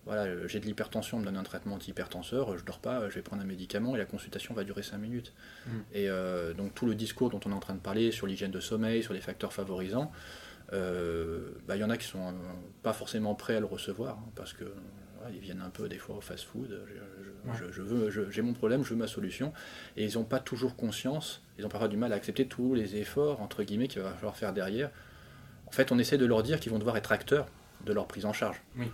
[0.06, 3.24] voilà, j'ai de l'hypertension, on me donne un traitement antihypertenseur, je dors pas, je vais
[3.24, 5.34] prendre un médicament et la consultation va durer 5 minutes.
[5.66, 5.70] Mm.
[5.94, 8.52] Et euh, donc tout le discours dont on est en train de parler sur l'hygiène
[8.52, 10.12] de sommeil, sur les facteurs favorisants,
[10.74, 12.32] euh, bah, il y en a qui sont euh,
[12.84, 14.66] pas forcément prêts à le recevoir, hein, parce que
[15.34, 16.86] ils viennent un peu des fois au fast-food,
[17.54, 19.54] je, veux, j'ai mon problème, je veux ma solution,
[19.98, 22.96] et ils n'ont pas toujours conscience, ils ont parfois du mal à accepter tous les
[22.96, 24.92] efforts, entre guillemets, qu'il va falloir faire derrière.
[25.68, 27.48] En fait, on essaie de leur dire qu'ils vont devoir être acteurs
[27.86, 28.62] de leur prise en charge.
[28.78, 28.88] Oui.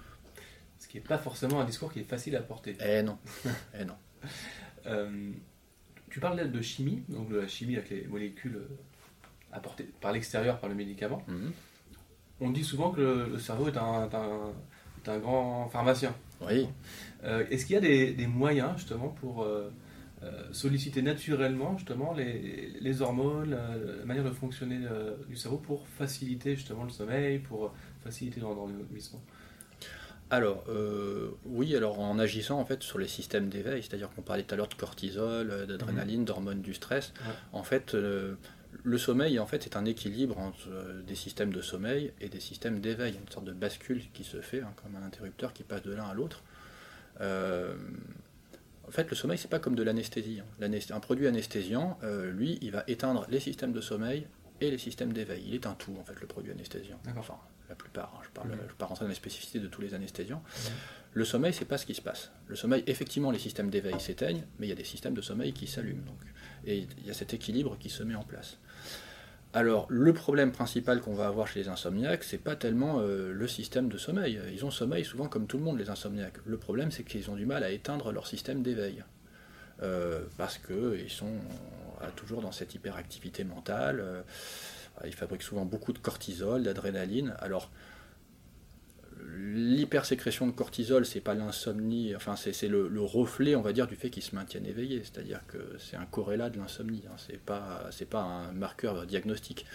[0.79, 2.75] Ce qui n'est pas forcément un discours qui est facile à porter.
[2.83, 3.17] Eh non.
[3.79, 3.95] eh non.
[4.87, 5.31] Euh,
[6.09, 8.67] tu parles de chimie, donc de la chimie avec les molécules euh,
[9.51, 11.23] apportées par l'extérieur par le médicament.
[11.27, 11.51] Mhm.
[12.39, 14.53] On dit souvent que le, cerveau est un, un,
[15.05, 16.15] grand pharmacien.
[16.41, 16.67] Oui.
[17.23, 19.47] Euh, est-ce qu'il y a des, des, moyens justement pour
[20.51, 24.79] solliciter naturellement justement les, les hormones, la, manière de fonctionner
[25.27, 27.73] du cerveau pour faciliter justement le sommeil, pour
[28.03, 29.21] faciliter l'endormissement?
[30.31, 34.43] Alors, euh, oui, alors en agissant en fait sur les systèmes d'éveil, c'est-à-dire qu'on parlait
[34.43, 37.13] tout à l'heure de cortisol, euh, d'adrénaline, d'hormones du stress,
[37.51, 38.35] en fait, euh,
[38.83, 40.69] le sommeil en fait c'est un équilibre entre
[41.05, 44.61] des systèmes de sommeil et des systèmes d'éveil, une sorte de bascule qui se fait,
[44.61, 46.43] hein, comme un interrupteur qui passe de l'un à l'autre.
[47.19, 50.41] en fait, le sommeil, c'est pas comme de l'anesthésie.
[50.41, 50.71] Hein.
[50.89, 51.97] Un produit anesthésiant,
[52.31, 54.27] lui, il va éteindre les systèmes de sommeil
[54.59, 55.43] et les systèmes d'éveil.
[55.47, 56.99] Il est un tout, en fait, le produit anesthésiant.
[57.17, 57.37] Enfin,
[57.71, 58.13] la plupart.
[58.15, 58.21] Hein.
[58.23, 58.57] Je parle, mhm.
[58.77, 60.43] pas rentrer dans les spécificités de tous les anesthésiants.
[60.45, 60.71] Mhm.
[61.13, 62.31] Le sommeil, c'est pas ce qui se passe.
[62.47, 65.51] Le sommeil, effectivement, les systèmes d'éveil s'éteignent, mais il y a des systèmes de sommeil
[65.51, 66.05] qui s'allument.
[66.05, 66.19] Donc,
[66.65, 68.57] et il y a cet équilibre qui se met en place.
[69.53, 73.47] Alors, le problème principal qu'on va avoir chez les insomniaques, c'est pas tellement euh, le
[73.49, 74.39] système de sommeil.
[74.53, 76.37] Ils ont sommeil souvent comme tout le monde, les insomniaques.
[76.45, 79.03] Le problème, c'est qu'ils ont du mal à éteindre leur système d'éveil.
[79.83, 81.33] Euh, parce qu'ils sont
[82.01, 84.23] euh, toujours dans cette hyperactivité mentale.
[85.03, 87.35] Ils fabriquent souvent beaucoup de cortisol, d'adrénaline.
[87.39, 87.71] Alors,
[89.33, 94.09] l'hypersécrétion de cortisol, c'est pas l'insomnie, enfin c'est le, reflet, on va dire, du fait
[94.09, 95.01] qu'ils se maintiennent éveillés.
[95.03, 97.03] C'est-à-dire que c'est un corrélat de l'insomnie.
[97.07, 97.15] Hein.
[97.17, 99.65] C'est pas pas un marqueur diagnostique.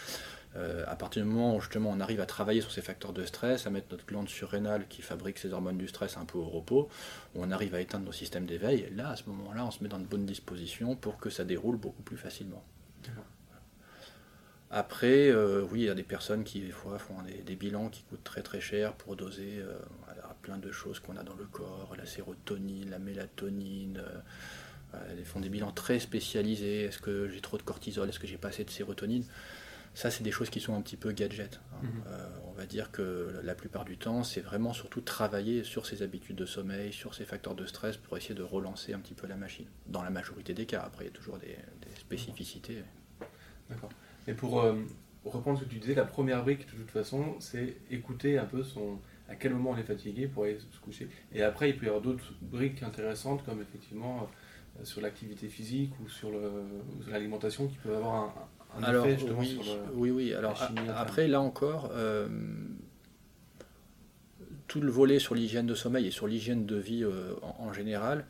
[0.56, 3.24] Euh, à partir du moment où justement on arrive à travailler sur ces facteurs de
[3.24, 6.46] stress, à mettre notre glande surrénale qui fabrique ces hormones du stress un peu au
[6.46, 6.88] repos,
[7.34, 9.98] on arrive à éteindre nos systèmes d'éveil, là à ce moment-là on se met dans
[9.98, 12.64] de bonnes dispositions pour que ça déroule beaucoup plus facilement.
[14.76, 18.02] Après, euh, oui, il y a des personnes qui, des fois, font des, bilans qui
[18.02, 19.72] coûtent très très cher pour doser euh,
[20.42, 24.02] plein de choses qu'on a dans le corps, la sérotonine, la mélatonine.
[24.94, 26.82] Euh, ils font des bilans très spécialisés.
[26.82, 28.06] Est-ce que j'ai trop de cortisol?
[28.10, 29.24] Est-ce que j'ai pas assez de sérotonine?
[29.94, 31.58] Ça, c'est des choses qui sont un petit peu gadget.
[31.72, 31.78] Hein.
[31.82, 32.02] Mhm.
[32.48, 36.36] on va dire que la plupart du temps, c'est vraiment surtout travailler sur ses habitudes
[36.36, 39.36] de sommeil, sur ses facteurs de stress pour essayer de relancer un petit peu la
[39.36, 39.68] machine.
[39.86, 42.84] Dans la majorité des cas, après, il y a toujours des, des spécificités.
[43.70, 43.88] D'accord.
[44.28, 44.74] Et pour euh,
[45.24, 48.62] reprendre ce que tu disais, la première brique, de toute façon, c'est écouter un peu
[48.62, 48.98] son,
[49.28, 51.08] à quel moment on est fatigué pour aller se coucher.
[51.32, 54.28] Et après, il peut y avoir d'autres briques intéressantes, comme effectivement
[54.80, 56.30] euh, sur l'activité physique ou sur
[57.08, 58.34] l'alimentation, qui peuvent avoir
[58.76, 60.34] un, Alors, effet justement oui, sur le, Oui, oui.
[60.34, 60.60] Alors,
[60.96, 62.28] après, là encore, euh,
[64.66, 67.04] tout le volet sur l'hygiène de sommeil et sur l'hygiène de vie
[67.60, 68.26] en, général,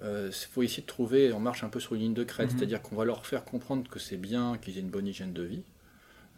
[0.00, 2.50] il euh, faut essayer de trouver, on marche un peu sur une ligne de crête,
[2.52, 2.58] mhm.
[2.58, 5.42] c'est-à-dire qu'on va leur faire comprendre que c'est bien qu'ils aient une bonne hygiène de
[5.42, 5.62] vie,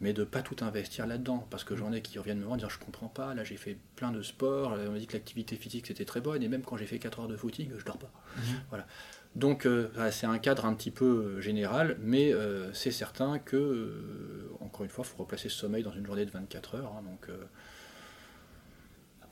[0.01, 2.69] mais de pas tout investir là-dedans, parce que j'en ai qui reviennent me voir dire
[2.69, 5.87] je comprends pas, là j'ai fait plein de sports, on m'a dit que l'activité physique
[5.87, 8.11] c'était très bonne, et même quand j'ai fait 4 heures de footing, je dors pas.
[8.37, 8.43] Mhm.
[8.69, 8.85] Voilà.
[9.35, 12.33] Donc euh, c'est un cadre un petit peu euh, général, mais
[12.73, 16.31] c'est certain que, encore une fois, il faut replacer ce sommeil dans une journée de
[16.31, 16.93] 24 heures.
[16.97, 17.29] Hein, donc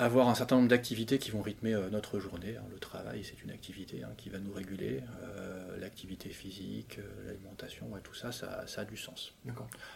[0.01, 2.55] avoir un certain nombre d'activités qui vont rythmer euh, notre journée.
[2.57, 2.63] Hein.
[2.71, 5.01] Le travail, c'est une activité hein, qui va nous réguler.
[5.23, 9.33] Euh, l'activité physique, euh, l'alimentation, tout ça, ça, a du sens.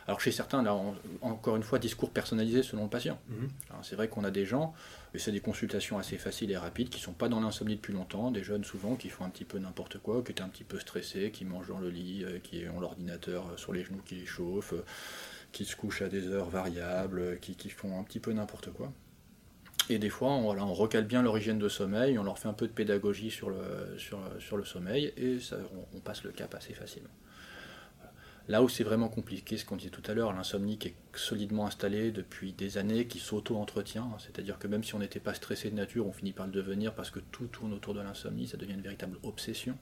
[0.08, 0.76] Alors chez certains, là,
[1.22, 3.20] encore une fois, discours personnalisé selon le patient.
[3.30, 3.50] Mhm.
[3.82, 4.74] C'est vrai qu'on a des gens,
[5.14, 8.32] et c'est des consultations assez faciles et rapides, qui sont pas dans l'insomnie depuis longtemps,
[8.32, 10.80] des jeunes souvent qui font un petit peu n'importe quoi, qui étaient un petit peu
[10.80, 14.74] stressés, qui mangent dans le lit, qui ont l'ordinateur sur les genoux qui les chauffe,
[15.52, 18.92] qui se couchent à des heures variables, qui, qui font un petit peu n'importe quoi.
[19.90, 22.48] Et des fois, on, voilà, on recale bien leur hygiène de sommeil, on leur fait
[22.48, 23.58] un peu de pédagogie sur le,
[23.98, 25.58] sur, sur le sommeil, et ça,
[25.94, 27.10] on, passe le cap assez facilement.
[28.48, 31.66] Là où c'est vraiment compliqué, ce qu'on disait tout à l'heure, l'insomnie qui est solidement
[31.66, 35.76] installée depuis des années, qui s'auto-entretient, c'est-à-dire que même si on n'était pas stressé de
[35.76, 38.74] nature, on finit par le devenir parce que tout tourne autour de l'insomnie, ça devient
[38.74, 39.78] une véritable obsession.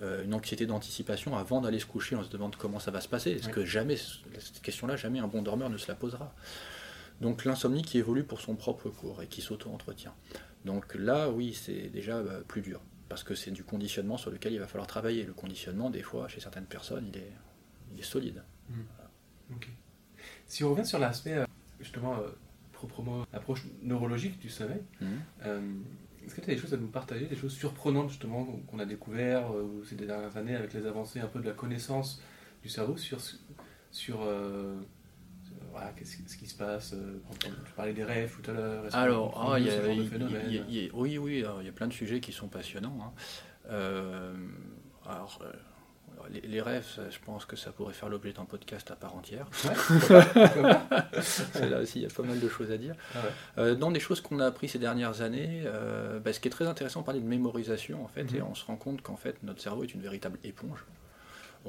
[0.00, 3.08] Euh, une anxiété d'anticipation avant d'aller se coucher, on se demande comment ça va se
[3.08, 3.32] passer.
[3.32, 6.32] Est-ce que jamais, cette question-là, jamais un bon dormeur ne se la posera?
[7.20, 10.14] Donc l'insomnie qui évolue pour son propre cours et qui s'auto-entretient.
[10.64, 14.52] Donc là, oui, c'est déjà bah, plus dur, parce que c'est du conditionnement sur lequel
[14.52, 15.24] il va falloir travailler.
[15.24, 17.32] Le conditionnement, des fois, chez certaines personnes, il est,
[17.94, 18.42] il est solide.
[19.52, 19.68] Ok.
[20.46, 21.44] Si on revient sur l'aspect, euh,
[21.80, 22.28] justement, euh,
[22.72, 25.08] proprement approche neurologique du sommeil, Mhm.
[25.46, 25.60] euh,
[26.24, 28.84] est-ce que tu as des choses à nous partager, des choses surprenantes justement qu'on a
[28.84, 32.22] découvert euh, ces dernières années avec les avancées un peu de la connaissance
[32.62, 33.18] du cerveau sur,
[33.90, 34.20] sur,
[35.98, 38.84] qu'est-ce ce qui se passe euh, Tu parlais des rêves tout à l'heure.
[38.94, 42.48] Alors, ah, il y a- oui, oui, il y a plein de sujets qui sont
[42.48, 42.98] passionnants.
[43.02, 43.12] hein.
[43.70, 44.34] Euh,
[45.06, 45.52] alors, euh,
[46.14, 49.14] alors, les, les rêves, je pense que ça pourrait faire l'objet d'un podcast à part
[49.14, 49.46] entière.
[49.64, 52.94] Ouais, Là aussi, il y a pas mal de choses à dire.
[53.14, 53.32] Ah ouais.
[53.62, 56.50] Euh, dans des choses qu'on a appris ces dernières années, euh, bah, ce qui est
[56.50, 58.36] très intéressant, on parlait de mémorisation, en fait, Mhm.
[58.36, 60.84] et on se rend compte qu'en fait, notre cerveau est une véritable éponge.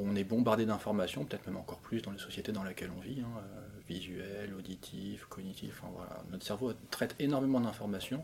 [0.02, 3.22] On est bombardé d'informations, peut-être même encore plus dans les sociétés dans lesquelles on vit,
[3.22, 6.24] hein, euh, cognitives, enfin, voilà.
[6.32, 8.24] Notre cerveau traite énormément d'informations,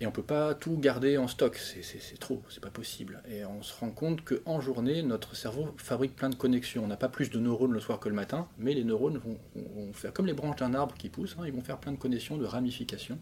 [0.00, 3.20] et on peut pas tout garder en stock, c'est- trop, c'est pas possible.
[3.28, 6.84] Et on se rend compte qu'en journée, notre cerveau fabrique plein de connexions.
[6.84, 9.38] On n'a pas plus de neurones le soir que le matin, mais les neurones vont,
[9.56, 11.96] vont faire comme les branches d'un arbre qui poussent, hein, ils vont faire plein de
[11.98, 13.18] connexions, de ramifications.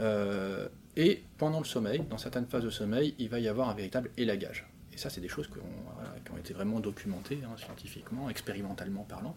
[0.00, 3.74] Euh, et pendant le sommeil, dans certaines phases de sommeil, il va y avoir un
[3.74, 4.66] véritable élagage.
[4.94, 8.28] Et ça, c'est des choses qui ont, voilà, qui ont été vraiment documentées hein, scientifiquement,
[8.28, 9.34] expérimentalement parlant,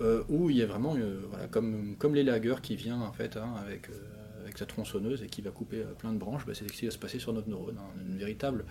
[0.00, 3.36] euh, où il y a vraiment, euh, voilà, comme, comme l'élagueur qui vient en fait
[3.36, 6.66] hein, avec, euh, avec sa tronçonneuse et qui va couper plein de branches, bah, c'est
[6.66, 8.64] ce qui va se passer sur notre neurone, hein, une véritable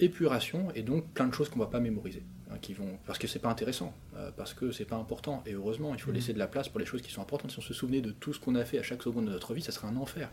[0.00, 3.18] épuration et donc plein de choses qu'on ne va pas mémoriser, hein, qui vont, parce
[3.18, 3.94] que c'est pas intéressant,
[4.36, 5.42] parce que c'est pas important.
[5.46, 6.16] Et heureusement, il faut Mhm.
[6.16, 7.50] laisser de la place pour les choses qui sont importantes.
[7.52, 9.54] Si on se souvenait de tout ce qu'on a fait à chaque seconde de notre
[9.54, 10.28] vie, ça serait un enfer.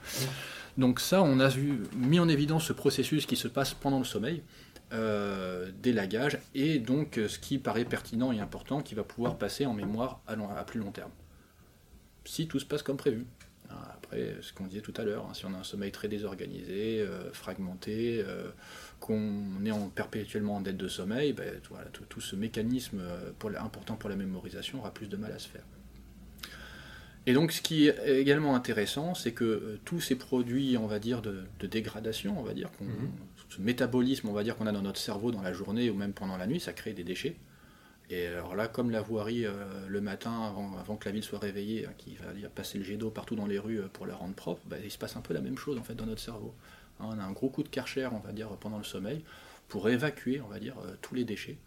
[0.77, 4.05] Donc ça, on a vu, mis en évidence ce processus qui se passe pendant le
[4.05, 4.41] sommeil,
[4.91, 9.65] euh, d'élagage, et donc euh, ce qui paraît pertinent et important, qui va pouvoir passer
[9.65, 11.11] en mémoire à, à plus long terme.
[12.25, 13.25] Si tout se passe comme prévu.
[13.69, 16.07] Hein, Après, ce qu'on disait tout à l'heure, hein, si on a un sommeil très
[16.07, 18.49] désorganisé, euh, fragmenté, euh,
[18.99, 23.95] qu'on est en, perpétuellement en dette de sommeil, ben, voilà, tout, ce mécanisme euh, important
[23.95, 25.63] pour la mémorisation aura plus de mal à se faire.
[27.29, 30.97] Et donc, ce qui est également intéressant, c'est que euh, tous ces produits, on va
[30.97, 33.11] dire, de, de dégradation, on va dire, qu'on- Mhm.
[33.49, 36.13] ce métabolisme, on va dire, qu'on a dans notre cerveau dans la journée ou même
[36.13, 37.35] pendant la nuit, ça crée des déchets.
[38.09, 39.51] Et alors là, comme la voirie euh,
[39.87, 42.83] le matin, avant, avant que la ville soit réveillée, hein, qui va dire passer le
[42.83, 45.15] jet d'eau partout dans les rues euh, pour la rendre propre, bah, il se passe
[45.15, 46.55] un peu la même chose en fait dans notre cerveau.
[46.99, 49.21] Hein, on a un gros coup de karcher, on va dire, pendant le sommeil,
[49.67, 50.73] pour évacuer, on va dire,
[51.03, 51.57] tous les déchets.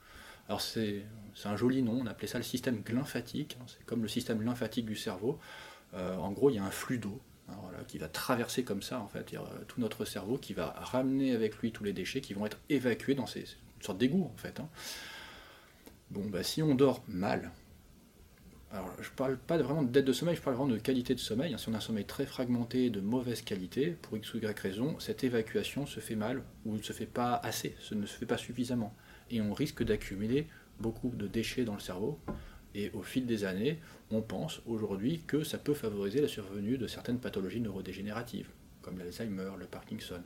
[0.53, 1.07] Alors c'est
[1.47, 4.85] un joli nom, on appelait ça le système lymphatique, hein, c'est comme le système lymphatique
[4.85, 5.39] du cerveau.
[5.95, 7.55] Euh, en gros, il y a un flux d'eau hein,
[7.89, 11.57] qui va traverser comme ça, en fait, euh, tout notre cerveau, qui va ramener avec
[11.57, 14.61] lui tous les déchets qui vont être évacués dans ces, une sorte d'égout, en fait.
[14.61, 14.69] hein.
[16.11, 17.51] Bon, bah, si on dort mal,
[18.73, 21.19] alors je parle pas vraiment de dette de sommeil, je parle vraiment de qualité de
[21.19, 21.55] sommeil.
[21.59, 25.01] Si on a un sommeil très fragmenté, de mauvaise qualité, pour x ou y raison,
[25.01, 28.27] cette évacuation se fait mal ou ne se fait pas assez, ce ne se fait
[28.27, 28.95] pas suffisamment.
[29.33, 30.47] Et on risque d'accumuler
[30.79, 32.21] beaucoup de déchets dans le cerveau.
[32.75, 33.81] Et au fil des années,
[34.11, 38.49] on pense aujourd'hui que ça peut favoriser la survenue de certaines pathologies neurodégénératives,
[38.83, 40.23] comme l'Alzheimer, le Parkinson.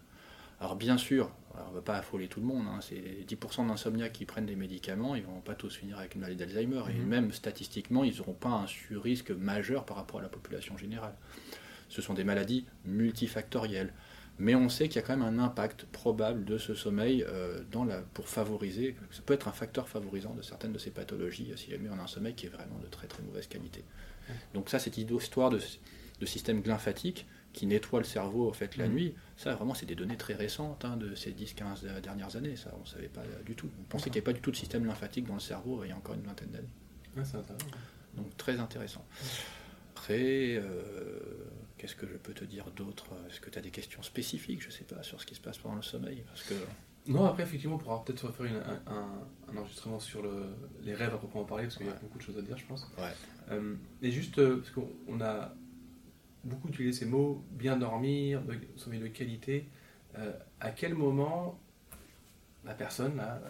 [0.60, 4.12] Alors bien sûr, on ne va pas affoler tout le monde, hein, c'est 10% d'insomniaques
[4.12, 6.98] qui prennent des médicaments, ils ne vont pas tous finir avec une maladie d'Alzheimer, et
[6.98, 7.06] Mhm.
[7.06, 11.14] même statistiquement, ils n'auront pas un surrisque majeur par rapport à la population générale.
[11.88, 13.92] Ce sont des maladies multifactorielles.
[14.38, 17.60] Mais on sait qu'il y a quand même un impact probable de ce sommeil euh,
[17.72, 21.52] dans la, pour favoriser, ça peut être un facteur favorisant de certaines de ces pathologies
[21.56, 23.82] si jamais on a un sommeil qui est vraiment de très très mauvaise qualité.
[24.54, 25.58] Donc ça, cette histoire de,
[26.20, 28.92] de système lymphatique qui nettoie le cerveau en fait la Mhm.
[28.94, 32.70] nuit, ça vraiment c'est des données très récentes hein, de ces 10-15 dernières années, ça
[32.76, 33.70] on ne savait pas euh, du tout.
[33.80, 35.86] On pensait qu'il n'y avait pas du tout de système lymphatique dans le cerveau euh,
[35.86, 36.68] il y a encore une vingtaine d'années.
[37.16, 37.22] Ouais.
[38.14, 39.04] Donc très intéressant.
[40.14, 41.18] Euh,
[41.78, 43.06] qu'est-ce que je peux te dire d'autre?
[43.28, 45.58] Est-ce que tu as des questions spécifiques, je sais pas, sur ce qui se passe
[45.58, 46.54] pendant le sommeil Parce que
[47.06, 51.14] Non, après, effectivement, on pourra peut-être se refaire une- un, enregistrement sur le- les rêves
[51.14, 52.90] à proprement parler, parce qu'il y a beaucoup de choses à dire, je pense.
[52.98, 53.12] Ouais.
[53.50, 55.54] Euh, et juste, euh, parce qu'on on a
[56.42, 59.68] beaucoup utilisé ces mots, bien dormir, de, sommeil de qualité,
[60.18, 61.60] euh, à quel moment
[62.64, 63.40] la personne, là,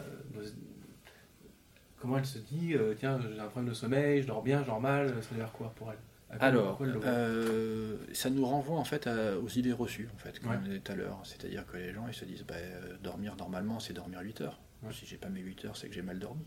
[1.99, 4.81] comment elle se dit, tiens, j'ai un problème de sommeil, je dors bien, je dors
[4.81, 5.99] mal, ça veut dire quoi pour elle?
[6.31, 10.39] Alors, le voit euh, ça nous renvoie en fait à- aux idées reçues, en fait,
[10.41, 10.57] comme Ouais.
[10.61, 11.21] on disait tout à l'heure.
[11.25, 14.59] C'est-à-dire que les gens ils se disent, bah, euh, dormir normalement, c'est dormir 8 heures.
[14.83, 14.93] Ouais.
[14.93, 16.45] Si j'ai pas mes 8 heures, c'est que j'ai mal dormi.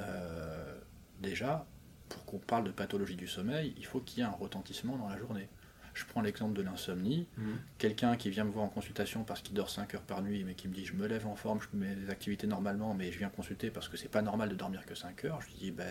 [0.00, 0.78] Euh,
[1.20, 1.66] déjà,
[2.08, 5.08] pour qu'on parle de pathologie du sommeil, il faut qu'il y ait un retentissement dans
[5.08, 5.48] la journée.
[5.94, 7.26] Je prends l'exemple de l'insomnie.
[7.36, 7.56] Mhm.
[7.78, 10.54] Quelqu'un qui vient me voir en consultation parce qu'il dort 5 heures par nuit, mais
[10.54, 13.18] qui me dit je me lève en forme, je mets des activités normalement, mais je
[13.18, 15.70] viens consulter parce que c'est pas normal de dormir que 5 heures, je lui dis
[15.72, 15.86] ben,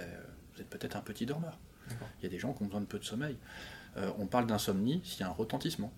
[0.56, 1.58] vous êtes peut-être un petit dormeur.
[2.20, 3.38] Il y a des gens qui ont besoin de peu de sommeil.
[4.18, 5.92] on parle d'insomnie s'il y a un retentissement.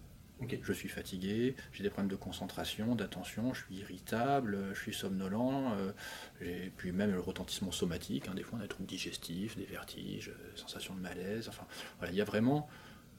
[0.63, 5.93] Je suis fatigué, j'ai des problèmes de concentration, d'attention, je suis irritable, je suis somnolent,
[6.41, 9.65] et puis même le retentissement somatique, hein, des fois on a des troubles digestifs, des
[9.65, 11.67] vertiges, sensations de malaise, enfin
[11.99, 12.67] voilà, il y a vraiment,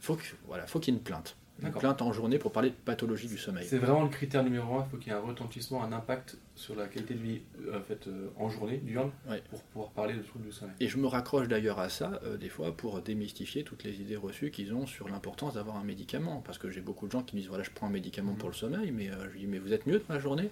[0.00, 2.74] faut voilà, faut qu'il y ait une plainte une plainte en journée pour parler de
[2.74, 3.64] pathologie du sommeil.
[3.66, 6.38] C'est vraiment le critère numéro un, il faut qu'il y ait un retentissement, un impact
[6.54, 9.10] sur la qualité de vie euh, en, fait, euh, en journée, diurne,
[9.50, 10.74] pour pouvoir parler de troubles du sommeil.
[10.80, 14.16] Et je me raccroche d'ailleurs à ça, euh, des fois, pour démystifier toutes les idées
[14.16, 16.42] reçues qu'ils ont sur l'importance d'avoir un médicament.
[16.44, 18.38] Parce que j'ai beaucoup de gens qui me disent, voilà, je prends un médicament mhm.
[18.38, 20.50] pour le sommeil, mais je dis, mais vous êtes mieux de ma journée?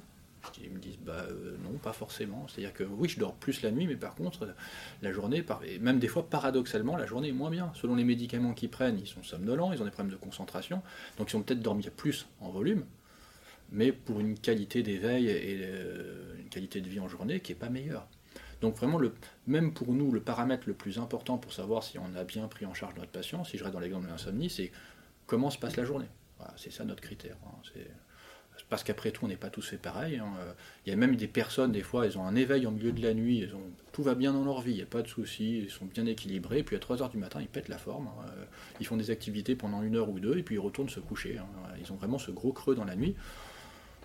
[0.62, 2.46] Ils me disent bah euh, non, pas forcément.
[2.48, 4.48] C'est-à-dire que oui, je dors plus la nuit, mais par contre,
[5.02, 5.44] la journée,
[5.80, 7.72] même des fois paradoxalement, la journée est moins bien.
[7.74, 10.82] Selon les médicaments qu'ils prennent, ils sont somnolents, ils ont des problèmes de concentration,
[11.18, 12.84] donc ils vont peut-être dormir plus en volume,
[13.70, 17.58] mais pour une qualité d'éveil et euh, une qualité de vie en journée qui n'est
[17.58, 18.06] pas meilleure.
[18.60, 19.00] Donc vraiment,
[19.46, 22.66] même pour nous, le paramètre le plus important pour savoir si on a bien pris
[22.66, 24.70] en charge notre patient, si je reste dans l'exemple de l'insomnie, c'est
[25.26, 26.08] comment se passe la journée.
[26.56, 27.36] c'est ça notre critère.
[27.46, 27.80] Hein
[28.70, 30.16] parce qu'après tout, on n'est pas tous fait pareil.
[30.16, 30.30] Hein.
[30.86, 33.02] Il y a même des personnes, des fois, elles ont un éveil en milieu de
[33.02, 35.08] la nuit, elles ont, tout va bien dans leur vie, il n'y a pas de
[35.08, 38.06] soucis, ils sont bien équilibrés, puis à 3h du matin, ils pètent la forme.
[38.06, 38.30] Hein.
[38.80, 41.38] Ils font des activités pendant une heure ou deux, et puis ils retournent se coucher.
[41.38, 41.46] Hein.
[41.80, 43.16] Ils ont vraiment ce gros creux dans la nuit.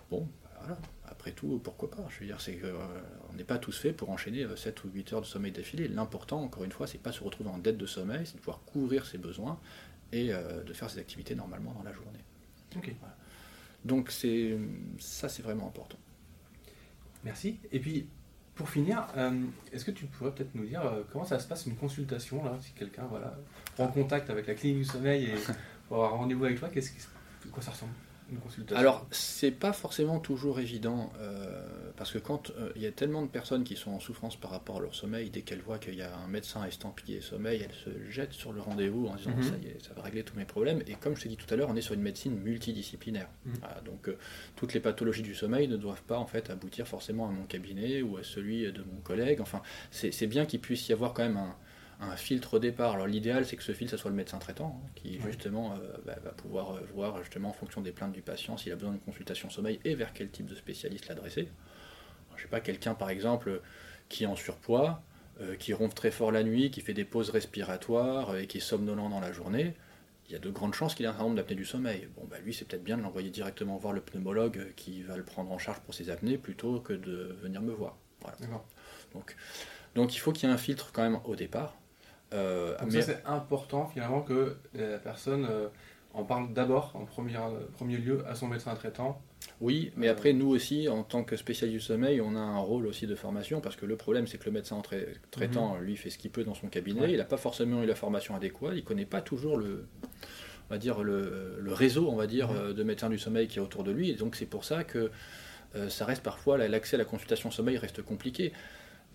[0.10, 0.28] Bon,
[0.60, 0.78] voilà.
[1.08, 4.10] Après tout, pourquoi pas Je veux dire, c'est qu'on euh, n'est pas tous faits pour
[4.10, 5.88] enchaîner 7 euh, ou 8 heures de sommeil d'affilée.
[5.88, 8.62] L'important, encore une fois, c'est pas se retrouver en dette de sommeil, c'est de pouvoir
[8.66, 9.60] couvrir ses besoins
[10.12, 12.20] et euh, de faire ses activités normalement dans la journée.
[12.76, 12.94] Ok.
[13.86, 14.58] Donc c'est
[15.00, 15.98] ça, c'est vraiment important.
[17.24, 17.60] Merci.
[17.72, 18.08] Et puis,
[18.56, 21.66] pour finir, euh, est-ce que tu pourrais peut-être nous dire euh, comment ça se passe
[21.66, 23.38] une consultation là, si quelqu'un voilà,
[23.76, 25.36] prend contact avec la clinique du sommeil et
[25.88, 26.92] pour avoir un rendez-vous avec toi, qu'est-ce,
[27.52, 27.94] quoi ça ressemble?
[28.74, 33.22] Alors, c'est pas forcément toujours évident, euh, parce que quand euh, il y a tellement
[33.22, 35.96] de personnes qui sont en souffrance par rapport à leur sommeil, dès qu'elles voient qu'il
[35.96, 39.44] y a un médecin estampillé sommeil, elles se jettent sur le rendez-vous en disant mhm.
[39.44, 40.82] ça y est, ça va régler tous mes problèmes.
[40.88, 43.30] Et comme je t'ai dit tout à l'heure, on est sur une médecine multidisciplinaire.
[43.46, 43.54] Mhm.
[43.86, 44.18] donc, euh,
[44.56, 48.02] toutes les pathologies du sommeil ne doivent pas en fait aboutir forcément à mon cabinet
[48.02, 49.40] ou à celui de mon collègue.
[49.42, 49.62] Enfin,
[49.92, 51.56] c'est bien qu'il puisse y avoir quand même un,
[52.00, 52.94] un filtre au départ.
[52.94, 55.98] Alors l'idéal, c'est que ce filtre, ça soit le médecin traitant, hein, qui justement euh,
[56.06, 58.92] bah, va pouvoir euh, voir justement en fonction des plaintes du patient s'il a besoin
[58.92, 61.50] d'une consultation sommeil et vers quel type de spécialiste l'adresser.
[62.36, 63.62] Je sais pas, quelqu'un par exemple
[64.10, 65.02] qui est en surpoids,
[65.42, 68.62] euh, qui ronfle très fort la nuit, qui fait des pauses respiratoires et qui est
[68.62, 69.76] somnolent dans la journée,
[70.28, 72.08] il y a de grandes chances qu'il ait un syndrome d'apnée du sommeil.
[72.16, 75.24] Bon, bah lui, c'est peut-être bien de l'envoyer directement voir le pneumologue qui va le
[75.24, 77.98] prendre en charge pour ses apnées plutôt que de venir me voir.
[79.14, 79.36] Donc,
[79.94, 81.76] donc il faut qu'il y ait un filtre quand même au départ.
[82.34, 85.68] Euh, Donc ça c'est important finalement que la personne euh,
[86.14, 87.38] en parle d'abord en premier,
[87.74, 89.22] premier lieu à son médecin traitant.
[89.62, 92.88] Oui, mais après nous aussi en tant que spécialiste du sommeil, on a un rôle
[92.88, 94.82] aussi de formation parce que le problème c'est que le médecin
[95.32, 95.84] traitant mhm.
[95.84, 98.36] lui fait ce qu'il peut dans son cabinet, il n'a pas forcément eu la formation
[98.36, 99.88] adéquate, il connaît pas toujours le
[100.68, 102.74] on va dire le, réseau on va dire mhm.
[102.74, 105.12] de médecins du sommeil qui est autour de lui et donc c'est pour ça que
[105.76, 108.54] euh, ça reste parfois l'accès à la consultation sommeil reste compliqué.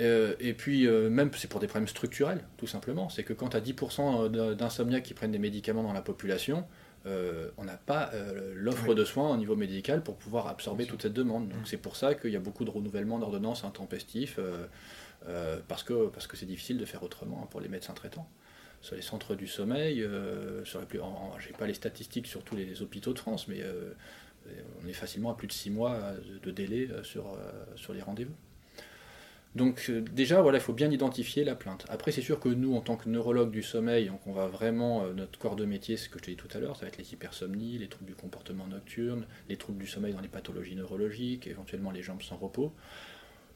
[0.00, 3.08] Euh, et puis, euh, même, c'est pour des problèmes structurels, tout simplement.
[3.08, 6.66] C'est que quand tu as 10% d'insomniaques qui prennent des médicaments dans la population,
[7.06, 8.10] euh, on n'a pas
[8.54, 11.48] l'offre de soins au niveau médical pour pouvoir absorber toute cette demande.
[11.48, 14.38] Donc, c'est pour ça qu'il y a beaucoup de renouvellement d'ordonnances intempestifs,
[15.68, 18.28] parce que parce que c'est difficile de faire autrement pour les médecins traitants.
[18.82, 20.06] Sur les centres du sommeil,
[20.64, 23.62] sur je n'ai pas les statistiques sur tous les hôpitaux de France, mais
[24.82, 27.36] on est facilement à plus de 6 mois de, délai sur,
[27.76, 28.34] sur les rendez-vous.
[29.56, 31.84] Donc euh, déjà, voilà, il faut bien identifier la plainte.
[31.88, 35.12] Après, c'est sûr que nous, en tant que neurologue du sommeil, on va vraiment, euh,
[35.12, 36.98] notre corps de métier, ce que je te dis tout à l'heure, ça va être
[36.98, 41.48] les hypersomnies, les troubles du comportement nocturne, les troubles du sommeil dans les pathologies neurologiques,
[41.48, 42.72] éventuellement les jambes sans repos.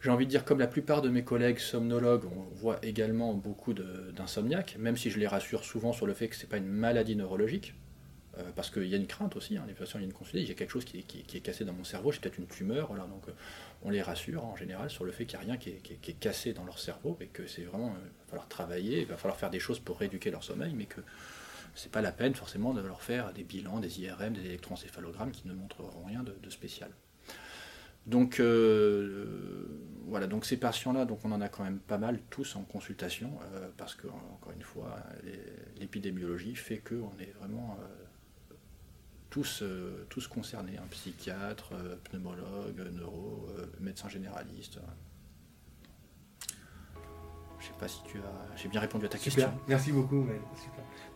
[0.01, 3.72] J'ai envie de dire, comme la plupart de mes collègues somnologues, on voit également beaucoup
[3.72, 6.66] d'insomniaques, même si je les rassure souvent sur le fait que ce n'est pas une
[6.66, 7.74] maladie neurologique.
[8.38, 10.55] Euh, parce qu'il y a une crainte aussi, les patients viennent consulter, il y a
[10.55, 13.22] quelque chose qui, est cassé dans mon cerveau, j'ai peut-être une tumeur, voilà, donc
[13.85, 16.55] on les rassure en général sur le fait qu'il n'y a rien qui est, cassé
[16.55, 19.39] dans leur cerveau et que c'est vraiment, euh, il va falloir travailler, il va falloir
[19.39, 21.03] faire des choses pour rééduquer leur sommeil, mais que
[21.74, 25.47] c'est pas la peine forcément de leur faire des bilans, des IRM, des électroencéphalogrammes qui
[25.47, 26.91] ne montreront rien de, spécial.
[28.07, 28.41] Donc
[30.07, 33.32] voilà, donc ces patients-là, donc on en a quand même pas mal tous en consultation,
[33.76, 34.99] parce que encore une fois,
[35.80, 37.76] l'épidémiologie fait qu'on est vraiment
[39.35, 44.78] tous, euh, tous concernés, un psychiatre, euh, pneumologue, neuro, euh, médecin généraliste.
[47.59, 48.57] Je sais pas si tu as.
[48.57, 49.53] J'ai bien répondu à ta question.
[49.66, 50.24] Merci beaucoup.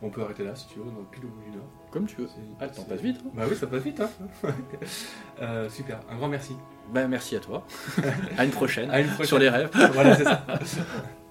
[0.03, 1.71] On peut arrêter là si tu veux, dans pile au bout d'une heure.
[1.93, 2.29] Comme tu veux.
[2.59, 3.21] Ah, le temps passe vite.
[3.25, 3.31] Hein.
[3.35, 4.01] bah oui, ça passe vite.
[4.01, 5.69] Hein.
[5.71, 6.01] super.
[6.11, 6.57] Un grand merci.
[6.93, 7.65] Bah, merci à toi.
[8.37, 8.91] à une prochaine.
[8.91, 9.27] À une prochaine.
[9.27, 9.71] Sur les rêves.
[9.93, 10.45] voilà, c'est ça.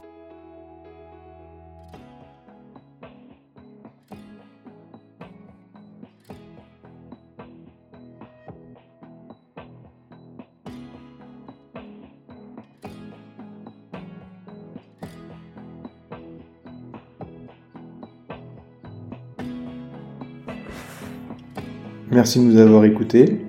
[22.27, 23.39] Merci de nous avoir écoutés.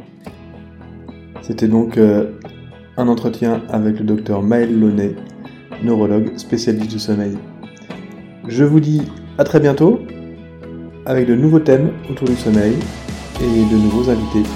[1.42, 2.30] C'était donc euh,
[2.96, 5.16] un entretien avec le docteur Maël Launay,
[5.82, 7.36] neurologue spécialiste du sommeil.
[8.46, 9.02] Je vous dis
[9.36, 9.98] à très bientôt
[11.06, 12.76] avec de nouveaux thèmes autour du sommeil
[13.40, 14.48] et de nouveaux invités.